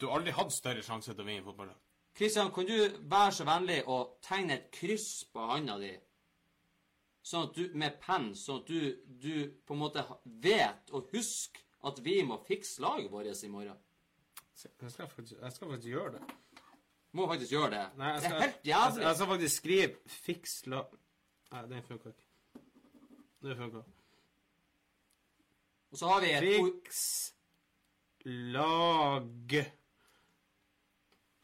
[0.00, 1.70] Du har aldri hatt større sjanse til å vinne fotball.
[2.16, 2.76] Kristian, kan du
[3.08, 5.92] være så vennlig å tegne et kryss på handa di?
[7.26, 9.32] Sånn at du, med penn, sånn at du, du
[9.66, 13.76] på en måte vet og husker at vi må fikse laget vårt i morgen.
[14.56, 16.36] Jeg skal faktisk, jeg skal faktisk gjøre det.
[17.16, 17.82] Må faktisk gjøre det.
[17.96, 19.04] Nei, jeg det er helt jævlig.
[19.06, 20.84] jeg skal faktisk skrive 'fiks la...'
[21.52, 22.26] Nei, den funka ikke.
[23.42, 23.82] Det funka.
[25.90, 27.34] Og så har vi et Fiks
[28.24, 29.56] lag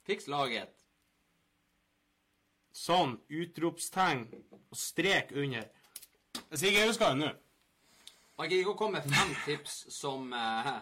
[0.03, 0.73] Fiks laget.
[2.75, 3.15] Sånn.
[3.31, 5.69] Utropstegn og strek under.
[6.49, 7.29] Hvis ikke jeg husker det nå.
[8.43, 10.73] Jeg gidder ikke å komme med fem tips som, eh,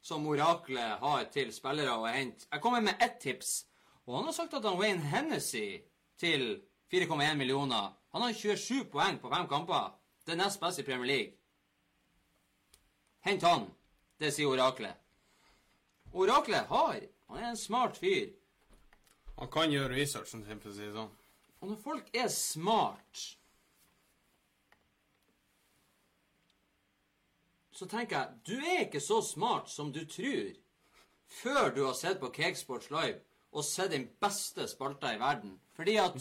[0.00, 2.46] som oraklet har til spillere å hente.
[2.46, 3.64] Jeg kommer med ett tips.
[4.10, 5.84] Og han har sagt at han Wayne Hennessy
[6.18, 9.92] til 4,1 millioner Han har 27 poeng på fem kamper.
[10.26, 11.32] Det er nest best i Premier League.
[13.22, 13.68] Hent han.
[14.18, 14.98] Det sier oraklet.
[16.12, 18.32] Oraklet har Han er en smart fyr.
[19.38, 21.14] Han kan gjøre researchen sin, for å si det sånn.
[21.60, 23.22] Og når folk er smart
[27.70, 30.56] Så tenker jeg Du er ikke så smart som du tror
[31.30, 33.20] før du har sett på Cakesports Live
[33.52, 35.56] og se den beste spalta i verden.
[35.76, 36.16] Fordi at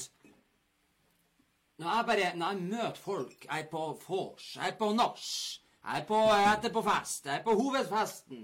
[1.80, 5.28] når jeg bare Når jeg møter folk Jeg er på vors, jeg er på nach,
[5.86, 6.18] jeg er på
[6.54, 8.42] etterpåfest, jeg er på hovedfesten,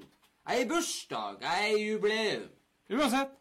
[0.47, 2.45] jeg er i bursdag, jeg er i jubileum
[2.89, 3.33] Uansett.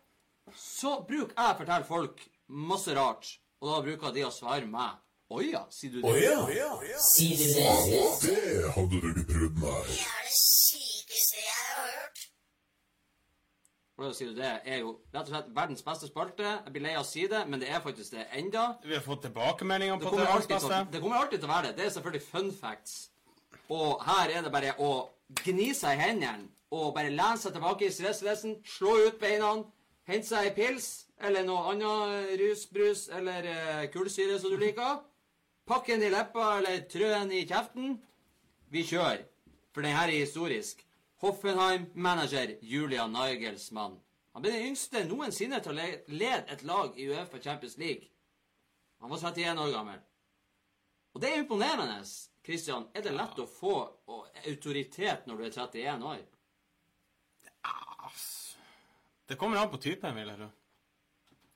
[0.56, 3.28] så bruker jeg å fortelle folk masse rart,
[3.60, 4.98] og da bruker de å svare meg.
[5.30, 6.10] Å ja, sier du det?
[6.10, 6.72] Å ja.
[7.00, 7.70] Sier du det?
[8.24, 9.78] Det hadde du ikke trodd, nei.
[9.88, 12.26] Det er det sykeste jeg har hørt.
[13.94, 16.42] For da sier du det er jo rett og slett verdens beste spalte.
[16.42, 18.64] Jeg blir lei av å si det, men det er faktisk det enda.
[18.82, 21.76] Vi har fått tilbakemeldinger på det alltid til, det kommer alltid til å være det.
[21.78, 22.96] Det er selvfølgelig fun facts.
[23.70, 24.90] Og her er det bare å
[25.44, 29.52] gni seg i hendene og bare lene seg tilbake i stresslesen, slå ut beina,
[30.10, 30.88] hente seg ei pils
[31.22, 35.04] eller noe annet rusbrus eller uh, kullsyre som du liker.
[35.70, 37.94] Pakk den i leppa eller trø den i kjeften.
[38.74, 39.22] Vi kjører.
[39.74, 40.82] For den her er historisk.
[41.22, 44.00] Hoffenheim-manager Julian Nagelsmann.
[44.34, 48.10] Han ble den yngste noensinne til å lede et lag i Uefa Champions League.
[49.00, 50.00] Han var 31 år gammel.
[51.14, 52.00] Og det er imponerende.
[52.44, 53.76] Christian, er det lett å få
[54.44, 56.24] autoritet når du er 31 år?
[59.26, 60.50] Det kommer an på typen, vil jeg tro.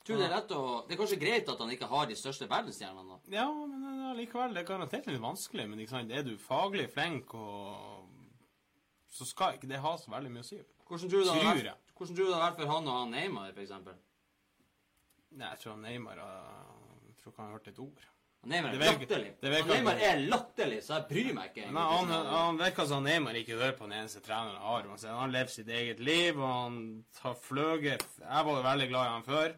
[0.09, 2.47] Tror det er lett å Det er kanskje greit at han ikke har de største
[2.49, 3.19] verdensstjernene?
[3.29, 5.67] Ja, men likevel allikevel, det er garantert litt vanskelig.
[5.69, 8.08] Men er du faglig flink, og
[9.11, 10.61] så skal ikke det ha så veldig mye å si.
[10.89, 11.81] Hvordan tror du det hadde vært,
[12.43, 13.97] vært for han og han Neymar, eksempel?
[15.39, 18.07] Nei, jeg tror Neymar uh, Jeg tror ikke han har hørt et ord.
[18.49, 19.33] Neymar er latterlig.
[19.67, 21.73] Neymar er latterlig, så jeg bryr meg ikke.
[21.75, 25.17] Nei, han, han, virker som Neymar ikke hører på den eneste treneren han har.
[25.19, 26.79] Han lever sitt eget liv, og han
[27.19, 28.07] tar fløget.
[28.23, 29.57] Jeg var jo veldig glad i han før.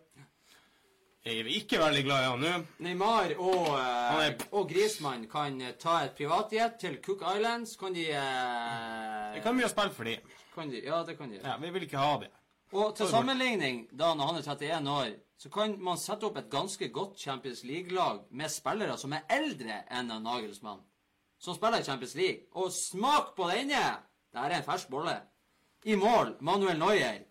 [1.21, 2.51] Er ikke veldig glad i han nå.
[2.81, 7.77] Neymar og, eh, er- og Grismann kan eh, ta et privatjet til Cook Islands.
[7.77, 9.35] Kan de uh...
[9.35, 10.15] Det kan mye å spille for de.
[10.55, 11.37] kan de, Ja, det kan de.
[11.45, 12.31] Ja, vi vil ikke ha det.
[12.73, 16.49] Og til sammenligning, da når han er 31 år, så kan man sette opp et
[16.51, 20.81] ganske godt Champions League-lag med spillere som er eldre enn en Nagelsmann.
[21.41, 22.47] Som spiller i Champions League.
[22.53, 23.83] Og smak på denne!
[24.33, 25.19] Dette er en fersk bolle.
[25.85, 27.27] I mål Manuel Neuer.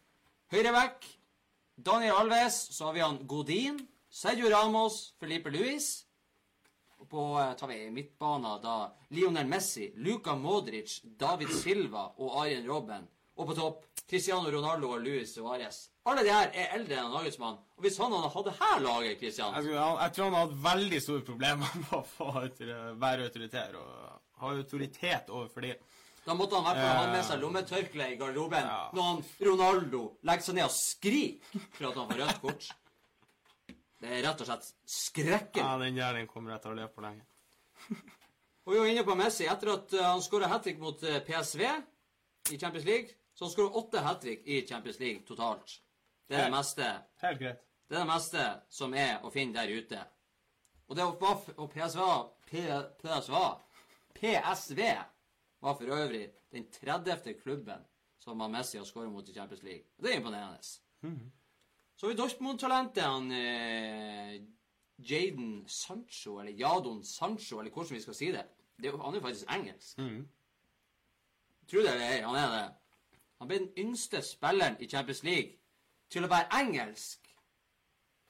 [0.51, 1.05] Høyreback
[1.83, 2.59] Daniel Alves.
[2.75, 3.79] Så har vi han Godin.
[4.09, 5.13] Sergio Ramos.
[5.19, 6.05] Felipe Luis.
[6.99, 8.79] Og på eh, tar vi midtbanen da
[9.15, 13.07] Lionel Messi, Luka Modric, David Silva og Arjen Robben.
[13.39, 15.85] Og på topp Cristiano Ronaldo og Luis Suárez.
[16.09, 17.59] Alle de her er eldre enn Norgesmann.
[17.77, 20.49] Og hvis han hadde hatt det her laget, Christian Jeg, skulle, jeg tror han hadde
[20.49, 22.29] hatt veldig store problemer med å få
[23.05, 23.93] være autoritær og
[24.41, 25.75] ha autoritet overfor de.
[26.29, 27.25] Da måtte han i hvert fall ha med Eh.
[27.25, 28.89] seg lommetørkle i garderoben Ja.
[28.93, 32.67] når han Ronaldo legger seg ned og skriker for at han får rødt kort.
[33.99, 35.63] Det er rett og slett skrekkelig.
[35.65, 37.25] Ja, den der den kommer jeg til å leve for lenge.
[38.65, 39.47] Og vi var inne på Messi.
[39.49, 41.61] Etter at uh, han skåra hat trick mot uh, PSV
[42.53, 45.79] i Champions League, så han skåra åtte hat trick i Champions League totalt.
[46.29, 46.85] Det er det meste
[47.23, 47.65] Helt greit.
[47.89, 50.03] Det er det meste som er å finne der ute.
[50.87, 52.01] Og det var og PSV
[53.01, 53.35] PSV
[54.13, 54.81] PSV
[55.59, 57.33] var for øvrig den 30.
[57.43, 57.85] klubben
[58.19, 59.83] som har Messi har skåret mot i Champions League.
[60.01, 60.57] Det er imponerende.
[61.95, 64.41] Så har vi Dortmund-talentet han eh,
[64.99, 68.45] Jaden Sancho, eller Jadon Sancho, eller hvordan vi skal si det.
[68.77, 69.97] det han er jo faktisk engelsk.
[71.69, 72.73] Tror det eller ei, han er det.
[73.39, 75.51] Han ble den yngste spilleren i Champions League
[76.09, 77.27] til å være engelsk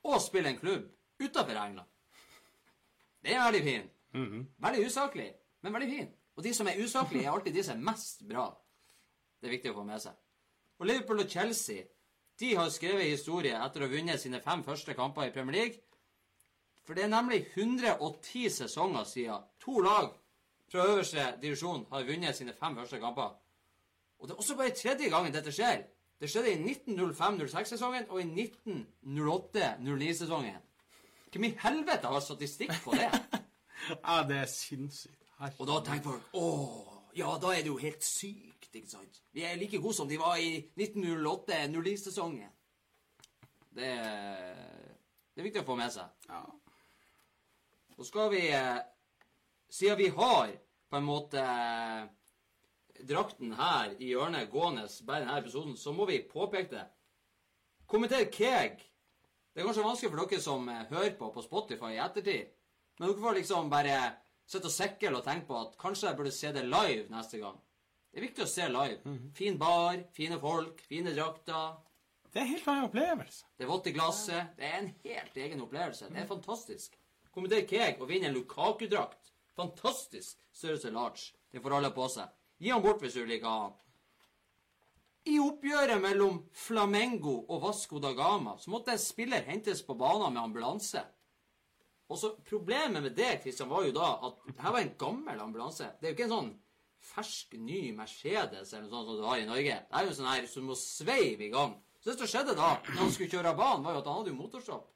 [0.03, 1.87] og spille en klubb utenfor England.
[3.23, 3.89] Det er veldig fin.
[4.57, 6.09] Veldig usaklig, men veldig fin.
[6.39, 8.45] Og de som er usaklige, er alltid de som er mest bra.
[9.39, 10.15] Det er viktig å få med seg.
[10.79, 11.83] Og Liverpool og Chelsea
[12.39, 15.81] de har skrevet historie etter å ha vunnet sine fem første kamper i Premier League.
[16.87, 20.07] For det er nemlig 110 sesonger siden to lag
[20.71, 23.35] fra øverste divisjon har vunnet sine fem første kamper.
[24.19, 25.83] Og det er også bare tredje gangen dette skjer.
[26.19, 28.47] Det skjedde i 1905-06-sesongen og i
[29.03, 30.63] 1908-09-sesongen.
[31.31, 33.11] Hvem i helvete har statistikk på det?
[33.89, 35.18] Ja, det er sinnssykt.
[35.39, 36.45] Og da tenker folk Å,
[37.15, 39.21] ja, da er det jo helt sykt, ikke sant?
[39.33, 42.51] Vi er like gode som de var i 1908-09-sesongen.
[43.75, 44.95] Det, er-
[45.33, 46.09] det er viktig å få med seg.
[46.29, 46.43] Ja.
[47.95, 48.79] Så skal vi eh,
[49.69, 50.51] Siden vi har
[50.89, 52.05] på en måte eh,
[53.05, 56.85] drakten her i hjørnet gående bare denne episoden, så må vi påpeke det.
[57.89, 58.79] Kommenter Keg.
[59.53, 62.49] Det er kanskje vanskelig for dere som eh, hører på på Spotify i ettertid.
[62.99, 63.99] Men dere får liksom bare
[64.49, 67.59] sitte og sikle og tenke på at kanskje jeg burde se det live neste gang.
[68.09, 69.17] Det er viktig å se live.
[69.37, 71.77] Fin bar, fine folk, fine drakter.
[72.29, 73.45] Det er en helt annen opplevelse.
[73.57, 74.55] Det er vått i glasset.
[74.57, 76.09] Det er en helt egen opplevelse.
[76.09, 76.97] Det er fantastisk.
[77.33, 79.31] Kommenter Keg og vinn en Lukaku-drakt.
[79.57, 81.33] Fantastisk størrelse large.
[81.51, 82.33] Det får alle på seg.
[82.59, 83.77] Gi han bort hvis du liker han.
[85.29, 90.33] I oppgjøret mellom Flamengo og Vasco da Gama så måtte en spiller hentes på banen
[90.33, 91.03] med ambulanse.
[92.09, 95.91] Og så Problemet med det Christian, var jo da at her var en gammel ambulanse.
[95.99, 96.53] Det er jo ikke en sånn
[97.09, 99.75] fersk, ny Mercedes eller noe sånt som du har i Norge.
[99.85, 101.75] Det er jo sånn her som må sveive i gang.
[101.99, 104.17] Så det som skjedde da, når han skulle kjøre av banen, var jo at han
[104.19, 104.87] hadde jo motorstopp.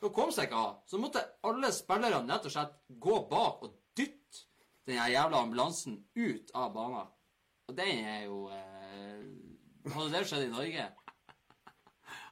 [0.00, 0.72] Så kom seg ikke av.
[0.88, 2.74] Så måtte alle spillerne rett og slett
[3.06, 4.44] gå bak og dytte
[4.86, 7.12] den jævla ambulansen ut av banen.
[7.66, 9.24] Og den er jo eh,
[9.86, 10.86] Hadde det skjedd i Norge,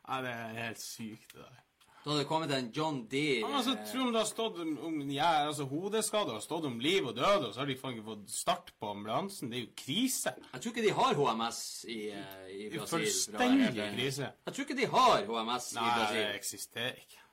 [0.05, 1.64] Ja, det er helt sykt, det der.
[2.05, 3.21] Da hadde det kommet en John D.
[3.41, 6.67] Ja, men altså, eh, tror de det har stått om, ja, altså, hodeskade har stått
[6.69, 9.49] om liv og død, og så har de faen ikke fått start på ambulansen?
[9.49, 10.35] Det er jo krise.
[10.53, 12.99] Jeg tror ikke de har HMS i, eh, i Brasil.
[12.99, 14.29] fullstendig krise.
[14.45, 16.21] Jeg tror ikke de har HMS i Brasil.
[16.21, 17.25] Nei, det eksisterer ikke.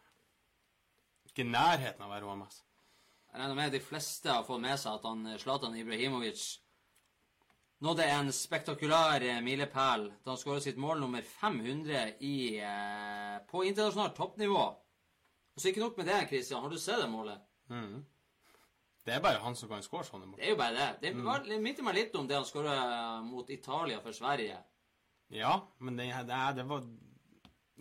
[1.34, 2.64] Ikke nærheten av å være HMS.
[3.34, 6.61] Jeg regner med de fleste har fått med seg at han Zlatan Ibrahimovic
[7.82, 13.64] nådde en spektakulær eh, milepæl da han skåra sitt mål nummer 500 i, eh, på
[13.66, 14.66] internasjonalt toppnivå.
[15.52, 16.62] Og så ikke nok med det, Christian.
[16.62, 17.42] Har du sett det målet?
[19.06, 20.38] Det er bare han som kan skåre sånne mål.
[20.38, 20.90] Det er jo bare det.
[21.02, 21.64] Det, mm.
[21.64, 22.76] minner meg litt om det han skåra
[23.26, 24.60] mot Italia for Sverige.
[25.34, 26.86] Ja, men det, det, det var,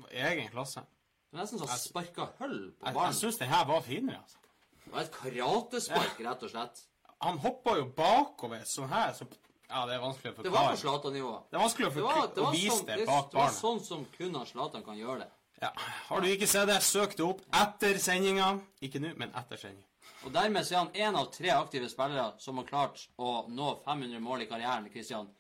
[0.01, 0.86] var egen klasse.
[1.28, 3.18] Det var nesten sånn sparka hull på Jeg, jeg ballen.
[3.18, 4.38] syns det her var finere, altså.
[4.80, 6.82] Det var et karatespark, rett og slett.
[7.20, 9.28] Han hoppa jo bakover sånn her, så
[9.71, 10.79] Ja, det er vanskelig å Det var på forklare.
[10.81, 11.35] Zlatan-nivå.
[11.51, 13.31] Det er vanskelig å, Det var, det var å vise sånn, det bak barn.
[13.31, 15.31] det var sånn som kun Zlatan kan gjøre det.
[15.61, 15.71] Ja.
[16.09, 18.49] Har du ikke sett det, søk det opp etter sendinga.
[18.83, 19.87] Ikke nå, men etter sendinga.
[20.25, 23.75] Og dermed så er han én av tre aktive spillere som har klart å nå
[23.85, 24.89] 500 mål i karrieren.
[24.93, 25.31] Christian.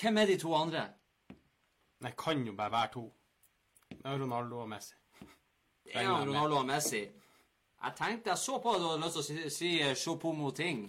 [0.00, 0.86] Hvem er de to andre?
[2.00, 3.04] Det kan jo bare være to.
[3.90, 4.94] Det er Ronaldo og Messi.
[5.84, 7.02] Det er Ronaldo og Messi.
[7.80, 10.82] Jeg tenkte, jeg så på at du hadde lyst til å si, eh, Choupo-Moting,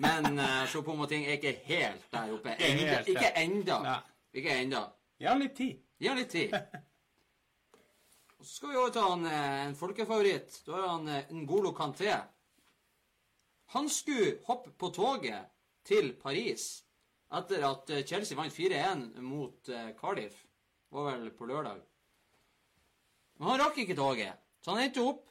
[0.00, 2.54] men uh, Choupo-Moting er ikke helt der oppe.
[2.56, 3.98] Enda, ikke enda.
[4.32, 4.86] Ikke enda.
[5.20, 5.82] Gi ham litt tid.
[6.00, 6.56] Gi han litt tid.
[8.42, 10.56] Og så skal vi over til han, eh, en folkefavoritt.
[10.66, 12.16] Da er han eh, Ngolo Kanté.
[13.76, 15.52] Han skulle hoppe på toget
[15.86, 16.64] til Paris
[17.38, 20.40] etter at eh, Chelsea vant 4-1 mot eh, Cardiff.
[20.88, 21.84] Det var vel på lørdag.
[23.38, 25.28] Men han rakk ikke toget, så han endte opp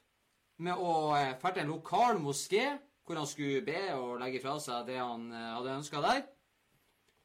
[0.62, 2.66] med å eh, dra til en lokal moské
[3.06, 6.22] hvor han skulle be og legge fra seg det han eh, hadde ønska der.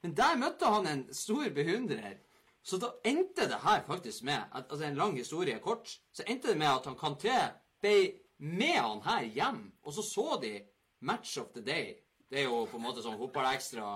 [0.04, 2.18] Men der møtte han en stor beundrer
[2.66, 6.50] Så da endte det her faktisk med at, Altså en lang historie kort, så endte
[6.50, 7.36] det med at han Kanté
[7.80, 7.96] ble
[8.38, 10.58] med han her hjem, og så så de
[11.00, 11.94] Match of the Day.
[12.28, 13.86] Det er jo på en måte sånn fotballekstra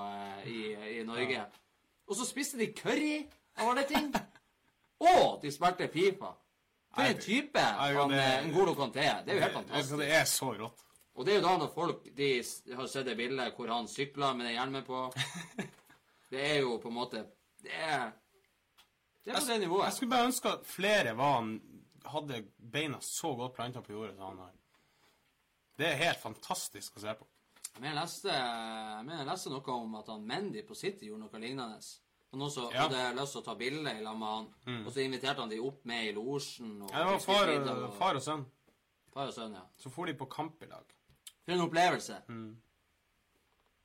[0.44, 0.60] eh, i,
[1.00, 1.42] i Norge.
[2.06, 3.26] Og så spiste de curry
[3.58, 4.08] av alle ting.
[5.00, 6.32] Og de spilte Fifa.
[6.94, 9.22] For en type han det- Conté er.
[9.24, 9.98] Det er jo helt fantastisk.
[9.98, 10.84] det er så rått.
[11.14, 12.30] Og det er jo da når folk de
[12.76, 15.12] har sett det bildet hvor han sykler med den hjelmen på
[16.30, 17.24] Det er jo på en måte
[17.62, 18.12] Det er
[19.24, 19.84] Det er på det nivået.
[19.84, 21.60] Jeg skulle bare ønske at flere var han
[22.06, 24.54] hadde beina så godt planta på jordet som han har.
[25.76, 27.26] Det er helt fantastisk å se på.
[27.78, 31.26] Men jeg leste, jeg mener jeg leste noe om at han Mendy på City gjorde
[31.26, 31.78] noe lignende.
[32.32, 32.86] Og også Ja.
[32.88, 34.84] hadde lyst til å ta bilde i lag med han.
[34.86, 36.76] Og så inviterte han de opp med i losjen.
[36.90, 38.44] Ja, det var far, og- far og sønn.
[39.12, 39.62] far og sønn, ja.
[39.76, 40.84] Så for de på kamp i lag.
[41.44, 42.22] For en opplevelse.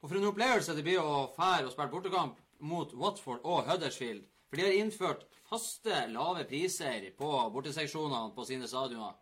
[0.04, 4.24] Og for en opplevelse det blir å fære og spille bortekamp mot Watford og Huddersfield.
[4.50, 9.16] For de har innført faste, lave priser på borteseksjonene på sine stadioner.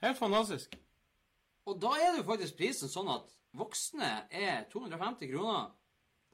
[0.00, 0.74] Helt fantastisk.
[1.66, 5.70] Og da er det jo faktisk prisen sånn at voksne er 250 kroner.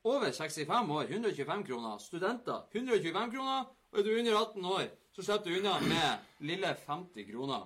[0.03, 1.99] Over 65 år 125 kroner.
[1.99, 3.65] Studenter 125 kroner.
[3.91, 7.65] Og er du under 18 år, så slipper du unna med lille 50 kroner.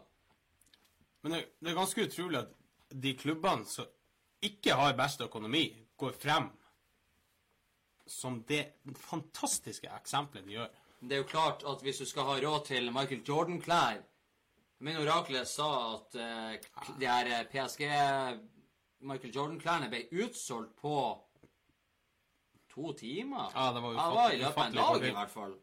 [1.22, 2.54] Men det, det er ganske utrolig at
[3.02, 3.90] de klubbene som
[4.44, 5.66] ikke har best økonomi,
[5.96, 6.48] går frem
[8.06, 8.64] som det
[8.96, 10.72] fantastiske eksempelet de gjør.
[11.00, 14.02] Det er jo klart at hvis du skal ha råd til Michael Jordan-klær
[14.84, 17.84] Min oraklet sa at uh, de her eh, PSG
[19.06, 20.96] Michael Jordan-klærne ble utsolgt på
[22.74, 23.48] to timer.
[23.54, 25.54] Ja, det var det var i løpet av en dag, i hvert fall.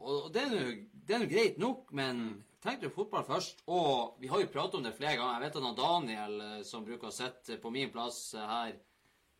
[0.00, 3.62] Og det er nå- greit nok, men tenk deg fotball først.
[3.68, 5.40] Og vi har jo pratet om det flere ganger.
[5.40, 8.72] Jeg vet at Daniel, eh, som bruker å sitte på min plass eh, her,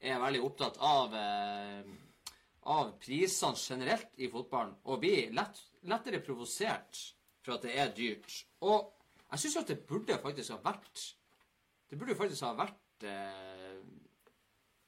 [0.00, 1.84] er veldig opptatt av eh,
[2.70, 6.98] av prisene generelt i fotballen, og blir lett, lettere provosert
[7.40, 8.34] for at det er dyrt.
[8.60, 8.90] Og
[9.30, 11.06] jeg syns at det burde faktisk ha vært
[11.90, 13.79] Det burde faktisk ha vært eh,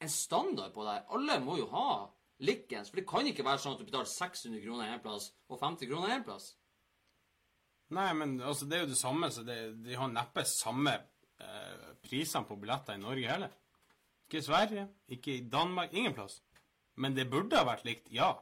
[0.03, 1.07] en standard på det her.
[1.16, 1.86] Alle må jo ha
[2.42, 5.61] likens, for det kan ikke være sånn at du betaler 600 kroner én plass og
[5.61, 6.53] 50 kroner én plass.
[7.92, 11.90] Nei, men altså, det er jo det samme, så det, de har neppe samme eh,
[12.05, 13.53] prisene på billetter i Norge heller.
[14.26, 16.40] Ikke i Sverige, ikke i Danmark, ingen plass.
[16.96, 18.32] Men det burde ha vært likt, ja.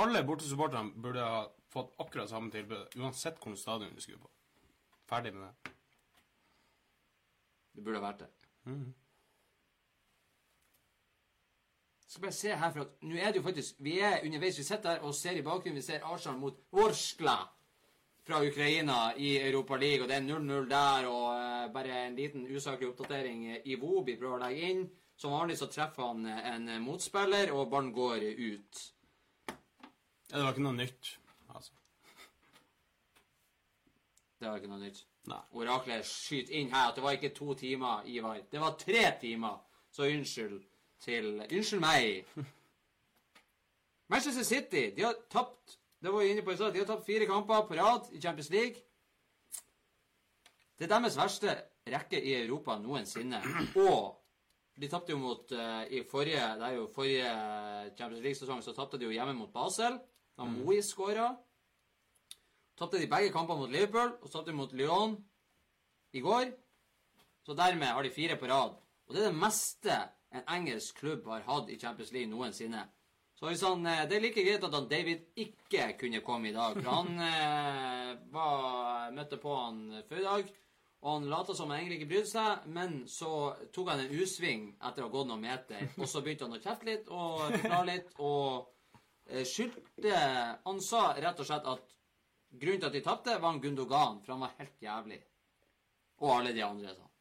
[0.00, 4.30] Alle bortesupporterne burde ha fått akkurat samme tilbud, uansett hvilken stadion du skulle på.
[5.10, 5.74] Ferdig med det.
[7.76, 8.30] Det burde ha vært det.
[8.66, 9.09] Jeg
[12.10, 14.58] skal bare se her, for at nå er det jo faktisk Vi er underveis.
[14.58, 15.78] Vi sitter her og ser i bakgrunnen.
[15.78, 17.36] Vi ser Arsenal mot Vorskla
[18.26, 22.46] fra Ukraina i Europa League, og det er 0-0 der, og uh, bare en liten
[22.56, 23.44] usaklig oppdatering.
[23.64, 24.82] Iwobi prøver å legge inn.
[25.20, 28.82] Som vanlig så treffer han en motspiller, og ballen går ut.
[30.30, 31.10] Ja, det var ikke noe nytt,
[31.52, 31.74] altså.
[34.40, 35.02] Det var ikke noe nytt.
[35.28, 35.40] Nei.
[35.60, 38.40] Oraklet skyter inn her at det var ikke to timer, Ivar.
[38.50, 39.60] Det var tre timer.
[39.92, 40.62] Så unnskyld
[41.00, 42.24] til Unnskyld meg.
[44.10, 47.04] Manchester City de har tapt det var jeg inne på i sted, de har tapt
[47.04, 48.80] fire kamper på rad i Champions League.
[50.78, 51.52] Det er deres verste
[51.92, 53.40] rekke i Europa noensinne.
[53.76, 54.16] Og
[54.80, 57.34] de tapte jo mot uh, I forrige det er jo forrige
[57.98, 59.98] Champions League-sesong så tapte de jo hjemme mot Basel.
[60.38, 61.34] Da Moi skåra.
[62.80, 65.18] Tapte de begge kampene mot Liverpool, og så tapte de mot Lyon
[66.16, 66.48] i går.
[67.44, 68.72] Så dermed har de fire på rad.
[69.04, 70.00] Og det er det meste
[70.30, 72.86] en engelsk klubb har hatt i Champions League noensinne.
[73.40, 76.76] Så eh, Det er like greit at han David ikke kunne komme i dag.
[76.76, 80.50] For han eh, var, møtte på han før i dag,
[81.00, 83.30] og han lot som han egentlig ikke brydde seg, men så
[83.72, 86.60] tok han en U-sving etter å ha gått noen meter, og så begynte han å
[86.60, 89.00] kjefte litt og forklare litt, og
[89.30, 90.20] eh, skyldte
[90.66, 91.96] Han sa rett og slett at
[92.60, 95.22] grunnen til at de tapte, var han Gundogan, for han var helt jævlig.
[96.20, 97.14] Og alle de andre, sa han.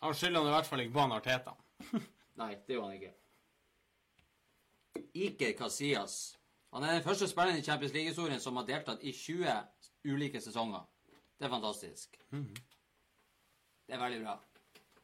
[0.00, 1.54] Han skylder i hvert fall ikke på han Arteta.
[2.40, 3.14] Nei, det gjorde han ikke.
[5.14, 6.14] Iker Casillas.
[6.72, 9.50] Han er den første spilleren i Champions League-historien som har deltatt i 20
[10.08, 10.86] ulike sesonger.
[11.38, 12.16] Det er fantastisk.
[12.30, 14.36] Det er veldig bra.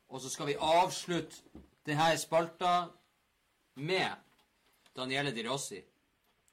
[0.09, 2.72] Og så skal vi avslutte denne spalta
[3.74, 4.09] med
[4.97, 5.82] Daniele Di Rossi.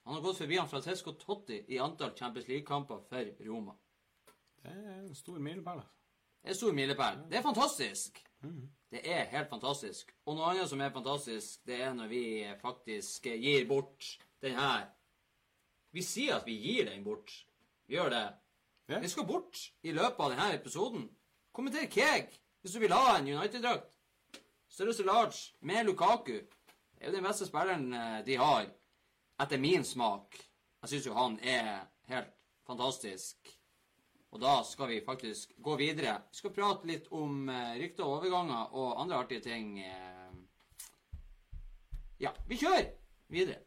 [0.04, 3.78] Han har gått forbi han Francesco Totti i antall Champions League-kamper for Roma.
[4.64, 5.80] Det er en stor milepæl.
[5.80, 5.94] altså.
[6.42, 7.24] Det er en stor milepæl.
[7.30, 8.24] Det er fantastisk.
[8.94, 10.12] Det er helt fantastisk.
[10.26, 12.24] Og noe annet som er fantastisk, det er når vi
[12.62, 14.10] faktisk gir bort
[14.44, 14.86] den her.
[15.94, 17.32] Vi sier at vi gir den bort.
[17.88, 18.26] Vi gjør det.
[18.88, 21.10] Vi Den skal bort i løpet av denne episoden.
[21.54, 22.30] Kommenter Keg
[22.62, 23.98] hvis du vil ha en United-drakt.
[24.70, 26.34] Størrelse large med Lukaku.
[26.34, 28.70] Det er jo den beste spilleren eh, de har.
[29.40, 30.38] etter min smak
[30.82, 32.34] Jeg syns jo han er helt
[32.68, 33.38] fantastisk.
[34.34, 36.16] Og da skal vi faktisk gå videre.
[36.32, 39.78] Vi skal prate litt om eh, rykter og overganger og andre artige ting.
[39.78, 40.34] Eh.
[42.24, 42.90] Ja, vi kjører
[43.30, 43.62] videre.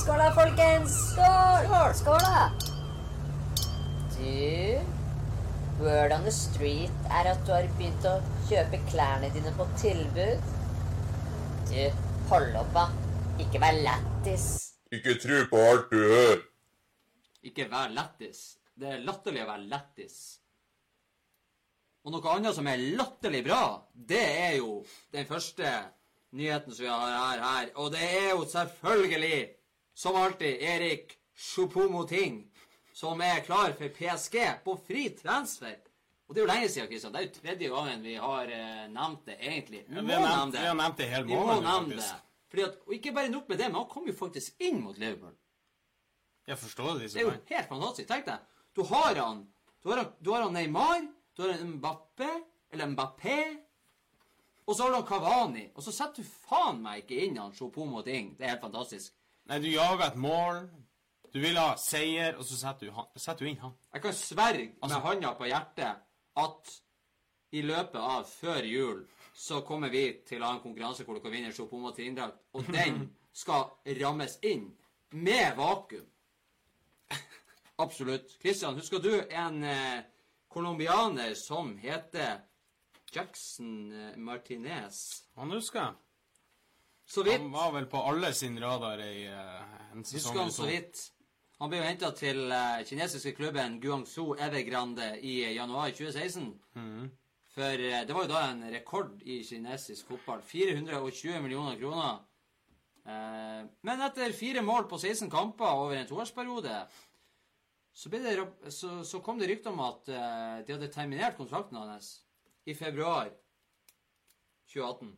[0.00, 0.98] Skål da, folkens!
[1.14, 1.94] Skål!
[1.94, 2.48] Skål da!
[4.18, 4.80] Du,
[5.78, 8.18] word on the street er at du har begynt å
[8.50, 10.54] kjøpe klærne dine på tilbud.
[11.70, 11.82] Du,
[12.32, 12.88] hold opp, da.
[13.44, 14.57] Ikke vær lættis.
[14.94, 16.42] Ikke tro på alt du hører.
[17.44, 18.58] Ikke vær lættis.
[18.78, 20.18] Det er latterlig å være lættis.
[22.06, 23.62] Og noe annet som er latterlig bra,
[23.92, 24.78] det er jo
[25.12, 25.72] den første
[26.38, 27.42] nyheten som vi har her.
[27.42, 27.72] her.
[27.76, 29.40] Og det er jo selvfølgelig,
[29.98, 32.46] som alltid, Erik Choupo-Moting,
[32.94, 35.76] som er klar for PSG på fri transfer.
[36.28, 37.12] Og det er jo lenge siden, Kristian.
[37.12, 39.84] Det er jo tredje gangen vi har eh, nevnt det, egentlig.
[39.88, 40.60] Vi Ja, vi, har nevnt, nevnt, det.
[40.60, 42.24] vi har nevnt det hele måneden, faktisk.
[42.48, 44.96] Fordi at, og ikke bare nok med det, men han kom jo faktisk inn mot
[44.98, 45.34] Liverpool.
[46.48, 48.08] Jeg forstår det, Det er jo helt fantastisk.
[48.08, 48.38] Tenk deg.
[48.76, 49.46] Du har han
[49.84, 51.04] Du har, du har han Neymar,
[51.36, 52.28] du har han Mbappé,
[52.72, 53.36] eller Mbappé,
[54.66, 55.68] og så har du han Cavani.
[55.74, 58.34] Og så setter du faen meg ikke inn han Choupo-Moting.
[58.36, 59.14] Det er helt fantastisk.
[59.48, 60.64] Nei, du jager et mål.
[61.32, 63.72] Du vil ha seier, og så setter du, setter du inn han.
[63.94, 65.96] Jeg kan sverge Altså- med handa på hjertet
[66.36, 66.74] at
[67.52, 69.06] i løpet av før jul
[69.38, 73.04] så kommer vi til å ha en konkurranse hvor dere vinner Choupo-Moting-drakt, og den
[73.42, 73.68] skal
[74.00, 74.64] rammes inn
[75.14, 76.08] med vakuum.
[77.84, 78.34] Absolutt.
[78.42, 82.40] Christian, husker du en eh, som heter
[83.14, 85.22] Jackson eh, Martinez?
[85.38, 85.94] Han husker jeg.
[87.06, 87.38] Så vidt.
[87.38, 91.04] Han var vel på alle sin radar i uh, en sesong Husker han så vidt.
[91.62, 96.52] Han ble jo henta til uh, kinesiske klubben Guangzhou Evergrande i eh, januar 2016.
[96.74, 97.08] Mhm.
[97.58, 100.42] For eh, det var jo da en rekord i kinesisk fotball.
[100.46, 102.20] 420 millioner kroner.
[103.02, 106.76] Eh, men etter fire mål på 16 kamper over en toårsperiode,
[107.98, 108.34] så, det,
[108.70, 112.12] så, så kom det rykter om at eh, de hadde terminert kontrakten hans
[112.62, 113.32] i februar
[114.70, 115.10] 2018.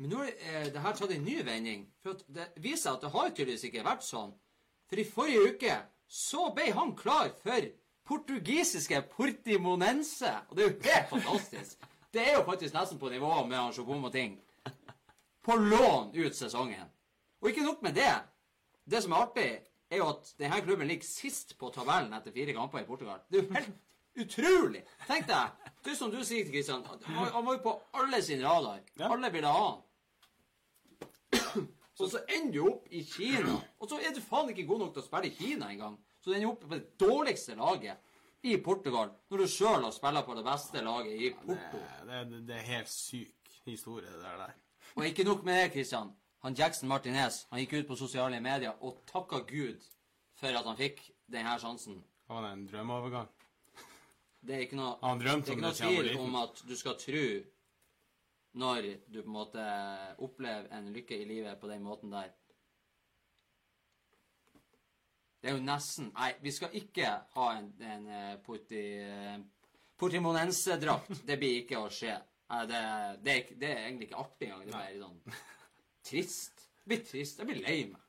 [0.00, 1.84] Men nå er det her tatt en ny vending.
[2.00, 4.32] For det viser seg at det har tydeligvis ikke vært sånn.
[4.88, 5.76] For i forrige uke
[6.08, 7.68] så ble han klar for
[8.10, 10.32] portugisiske Portimonense.
[10.48, 11.88] Og det er jo helt fantastisk.
[12.10, 14.40] Det er jo faktisk nesten på nivå med han Sjobom og ting.
[15.46, 16.88] På lån ut sesongen.
[17.40, 18.14] Og ikke nok med det.
[18.90, 19.50] Det som er artig,
[19.90, 23.22] er jo at denne klubben ligger sist på tabellen etter fire kamper i Portugal.
[23.30, 24.82] Det er jo helt utrolig.
[25.06, 25.70] Tenk deg.
[25.84, 26.84] Det som du sier til Kristian.
[27.06, 28.82] Han han var jo på alle sin radar.
[28.98, 29.80] Alle ville ha han.
[32.00, 33.58] Og så ender du opp i Kina.
[33.78, 35.98] Og så er du faen ikke god nok til å spille i Kina engang.
[36.20, 37.96] Så den er oppe på det dårligste laget
[38.42, 41.80] i Portugal, når du sjøl har spilt på det beste laget i Porto.
[42.08, 44.36] Det, det, det er helt syk historie, det der.
[44.36, 44.56] der.
[44.96, 46.12] Og ikke nok med det, Christian.
[46.42, 49.84] Han Jackson Martinez han gikk ut på sosiale medier og takka Gud
[50.40, 52.00] for at han fikk denne sjansen.
[52.00, 53.28] Det var en drømmeovergang.
[54.40, 57.24] Det er ikke noe, Han det er ikke noe tvil om at du skal tro
[58.60, 59.64] når du på en måte
[60.18, 62.32] opplever en lykke i livet på den måten der.
[65.40, 69.38] Det er jo nesten Nei, vi skal ikke ha en, en eh, porti, eh,
[70.00, 71.22] portimonense-drakt.
[71.28, 72.18] Det blir ikke å skje.
[72.50, 72.82] Nei, det,
[73.24, 74.66] det, er, det er egentlig ikke artig engang.
[74.66, 75.40] Det er bare sånn
[76.10, 76.66] trist.
[76.80, 77.40] Det blir trist.
[77.40, 78.06] Jeg blir lei meg.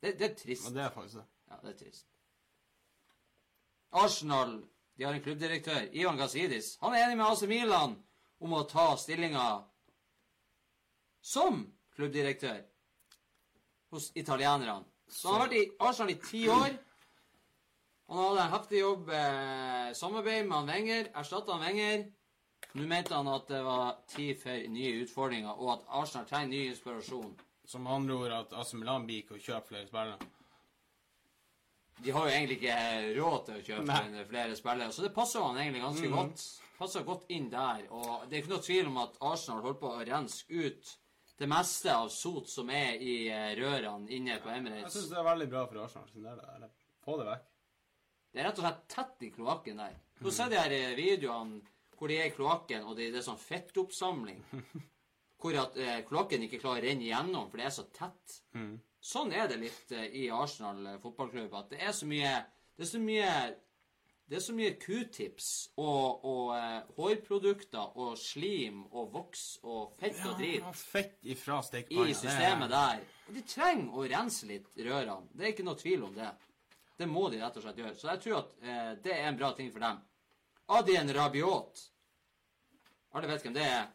[0.00, 0.68] Det, det er trist.
[0.68, 1.26] Og det er faktisk det.
[1.50, 2.08] Ja, det er trist.
[3.94, 4.56] Arsenal
[4.96, 6.76] de har en klubbdirektør, Ivan Gazidis.
[6.80, 7.96] Han er enig med AC Milan
[8.38, 9.46] om å ta stillinga
[11.24, 11.64] som
[11.96, 12.60] klubbdirektør
[13.94, 14.84] hos italienerne.
[15.14, 16.74] Så han har vært i Arsenal i ti år.
[18.10, 22.04] Han hadde en heftig jobb, eh, samarbeid med han Wenger, erstatta han Wenger.
[22.74, 26.62] Nå mente han at det var tid for nye utfordringer, og at Arsenal trenger ny
[26.72, 27.36] inspirasjon.
[27.64, 30.18] Som andre ord at AC Milan blir ikke å kjøpe flere spillere.
[32.04, 32.78] De har jo egentlig ikke
[33.14, 34.24] råd til å kjøpe Nei.
[34.28, 36.16] flere spillere, så det passer han egentlig ganske mm.
[36.18, 36.44] godt.
[36.74, 37.86] Passer godt inn der.
[37.94, 40.94] Og det er ikke noe tvil om at Arsenal holder på å renske ut
[41.38, 44.86] det meste av sot som er i eh, rørene inne på Emirates.
[44.86, 46.38] Jeg syns det er veldig bra for Arsenal sin del.
[46.38, 46.72] det der.
[47.04, 47.52] Få det vekk.
[48.34, 49.96] Det er rett og slett tett i kloakken der.
[50.22, 51.62] Nå ser de her eh, videoene
[51.98, 54.42] hvor de er i kloakken, og det, det er sånn fettoppsamling.
[55.44, 58.38] Hvor at eh, kloakken ikke klarer å renne igjennom, for det er så tett.
[58.56, 58.78] Mm.
[59.04, 61.52] Sånn er det litt eh, i Arsenal eh, fotballklubb.
[61.58, 62.30] At det er så mye
[62.74, 63.32] Det er så mye
[64.24, 70.20] det er så mye q-tips og, og eh, hårprodukter og slim og voks og fett
[70.24, 72.08] og drit Ja, fett ifra stekepanna.
[72.08, 73.02] i systemet der.
[73.28, 75.28] Og de trenger å rense litt rørene.
[75.32, 76.30] Det er ikke noe tvil om det.
[76.96, 77.94] Det må de rett og slett gjøre.
[78.00, 80.00] Så jeg tror at eh, det er en bra ting for dem.
[80.72, 81.84] Adien Rabiot.
[83.14, 83.88] Alle vet hvem det er.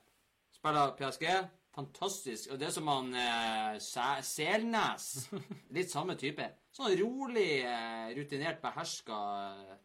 [0.54, 1.26] Spiller PSG.
[1.74, 2.52] Fantastisk.
[2.54, 5.10] Og det er som han eh, Selnes.
[5.76, 6.46] Litt samme type.
[6.76, 9.20] Sånn rolig, eh, rutinert, beherska
[9.50, 9.78] eh,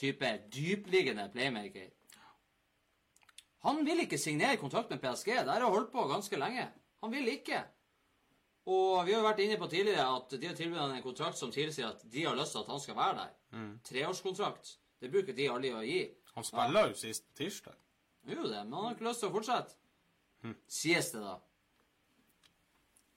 [0.00, 0.30] type.
[0.54, 1.90] Dypliggende playmaker.
[3.64, 5.30] Han vil ikke signere kontrakt med PSG.
[5.40, 6.66] Det har holdt på ganske lenge.
[7.02, 7.62] Han vil ikke.
[8.66, 11.38] Og vi har jo vært inne på tidligere at de har tilbudt ham en kontrakt
[11.40, 13.32] som tilsier at de har lyst til at han skal være der.
[13.88, 14.76] Treårskontrakt.
[15.00, 16.02] Det bruker de aldri å gi.
[16.34, 17.76] Han spiller jo sist tirsdag.
[18.24, 19.76] Jo det, men han har ikke lyst til å fortsette.
[20.68, 21.36] Sies det, da.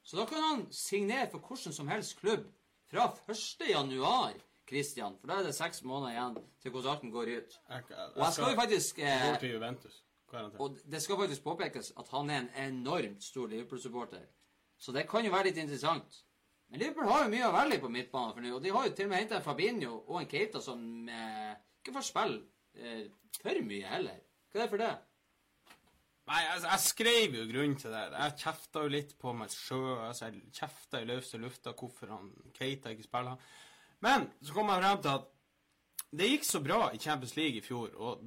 [0.04, 2.46] Så da kan han signere for hvordan som helst klubb
[2.92, 3.66] fra 1.
[3.68, 4.36] januar,
[4.68, 5.16] Christian.
[5.22, 7.58] For da er det seks måneder igjen til kontrakten går ut.
[7.70, 10.04] Jeg, jeg, Og jeg skal jo faktisk eh, til Juventus.
[10.32, 10.62] Garantert.
[10.62, 14.26] Og det skal faktisk påpekes at han er en enormt stor Liverpool-supporter.
[14.78, 16.24] Så det kan jo være litt interessant.
[16.68, 18.56] Men Liverpool har jo mye å velge på midtbanen for nå.
[18.58, 21.54] Og de har jo til og med henta en Fabinho og en Keita som eh,
[21.80, 22.42] ikke får spille
[22.76, 23.06] eh,
[23.40, 24.20] for mye heller.
[24.52, 24.96] Hva er det for det?
[26.28, 28.02] Nei, altså, jeg skrev jo grunnen til det.
[28.12, 29.94] Jeg kjefta jo litt på meg sjøl.
[30.10, 33.48] Altså, jeg kjefta i løse lufta hvorfor han Keita ikke spiller.
[34.06, 35.30] Men så kom jeg frem til at
[36.18, 38.24] det gikk så bra i Champions League i fjor, og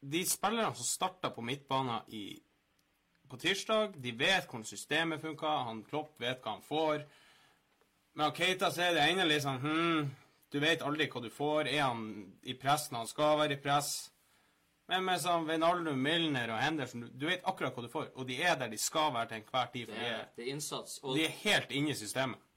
[0.00, 2.24] de spillerne som starta på midtbanen i,
[3.28, 5.64] på tirsdag, de vet hvordan systemet funker.
[5.68, 7.04] Han Klopp vet hva han får.
[8.18, 10.06] Men Keita så er det ennå litt sånn hm,
[10.50, 11.68] Du vet aldri hva du får.
[11.68, 12.06] Er han
[12.42, 13.90] i press når han skal være i press?
[14.88, 18.08] Men med sånn Wijnaldum, Milner og Henderson, du, du vet akkurat hva du får.
[18.16, 20.46] Og de er der de skal være til enhver tid, for Det de er, det
[20.46, 21.00] er innsats.
[21.04, 22.47] Og de er helt inne i systemet.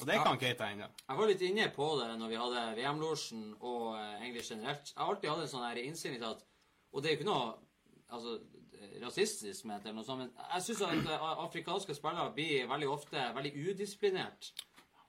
[0.00, 0.88] Og det kan Keita ennå.
[1.08, 4.90] jeg var litt inne på det når vi hadde VM-losjen og eh, egentlig generelt.
[4.90, 6.44] Jeg har alltid hatt en sånn her innstilling til at
[6.94, 7.54] Og det er jo ikke noe
[8.14, 8.34] altså,
[9.02, 12.88] rasistisk med det, eller noe sånt, men jeg syns at eh, afrikanske spillere blir veldig
[12.90, 14.52] ofte veldig udisiplinert.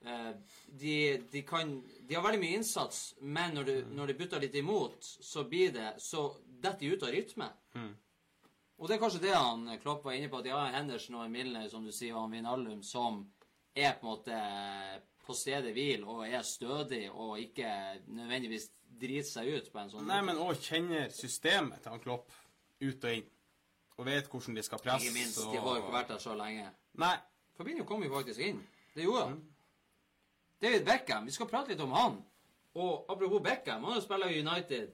[0.05, 0.31] Eh,
[0.69, 0.95] De,
[1.33, 1.75] de, kan,
[2.07, 5.71] de har veldig mye innsats, men når, du, når de butter litt imot, så blir
[5.73, 7.49] det så detter de ut av rytme.
[8.77, 11.29] Og det er kanskje det han Klopp var inne på, at de har Henderson og
[11.31, 13.21] Milner, som du sier, og han Wijnaldum, som
[13.76, 14.39] er på en måte
[15.26, 17.69] på stedet hvil og er stødig og ikke
[18.07, 18.69] nødvendigvis
[19.01, 22.32] driter seg ut på en sånn Nei, men òg kjenner systemet til han Klopp
[22.82, 23.32] ut og inn.
[23.95, 25.07] Og vet hvordan de skal presse.
[25.07, 25.39] Ikke minst.
[25.39, 25.53] og...
[25.53, 26.67] De har jo ikke vært der så lenge.
[26.99, 27.15] Nei.
[27.55, 28.59] Fabinho kom jo faktisk inn.
[28.95, 29.38] Det gjorde han.
[30.61, 32.17] David Beckham, vi skal prate litt om han.
[32.76, 34.91] Og apropos Beckham, han har spilt i United.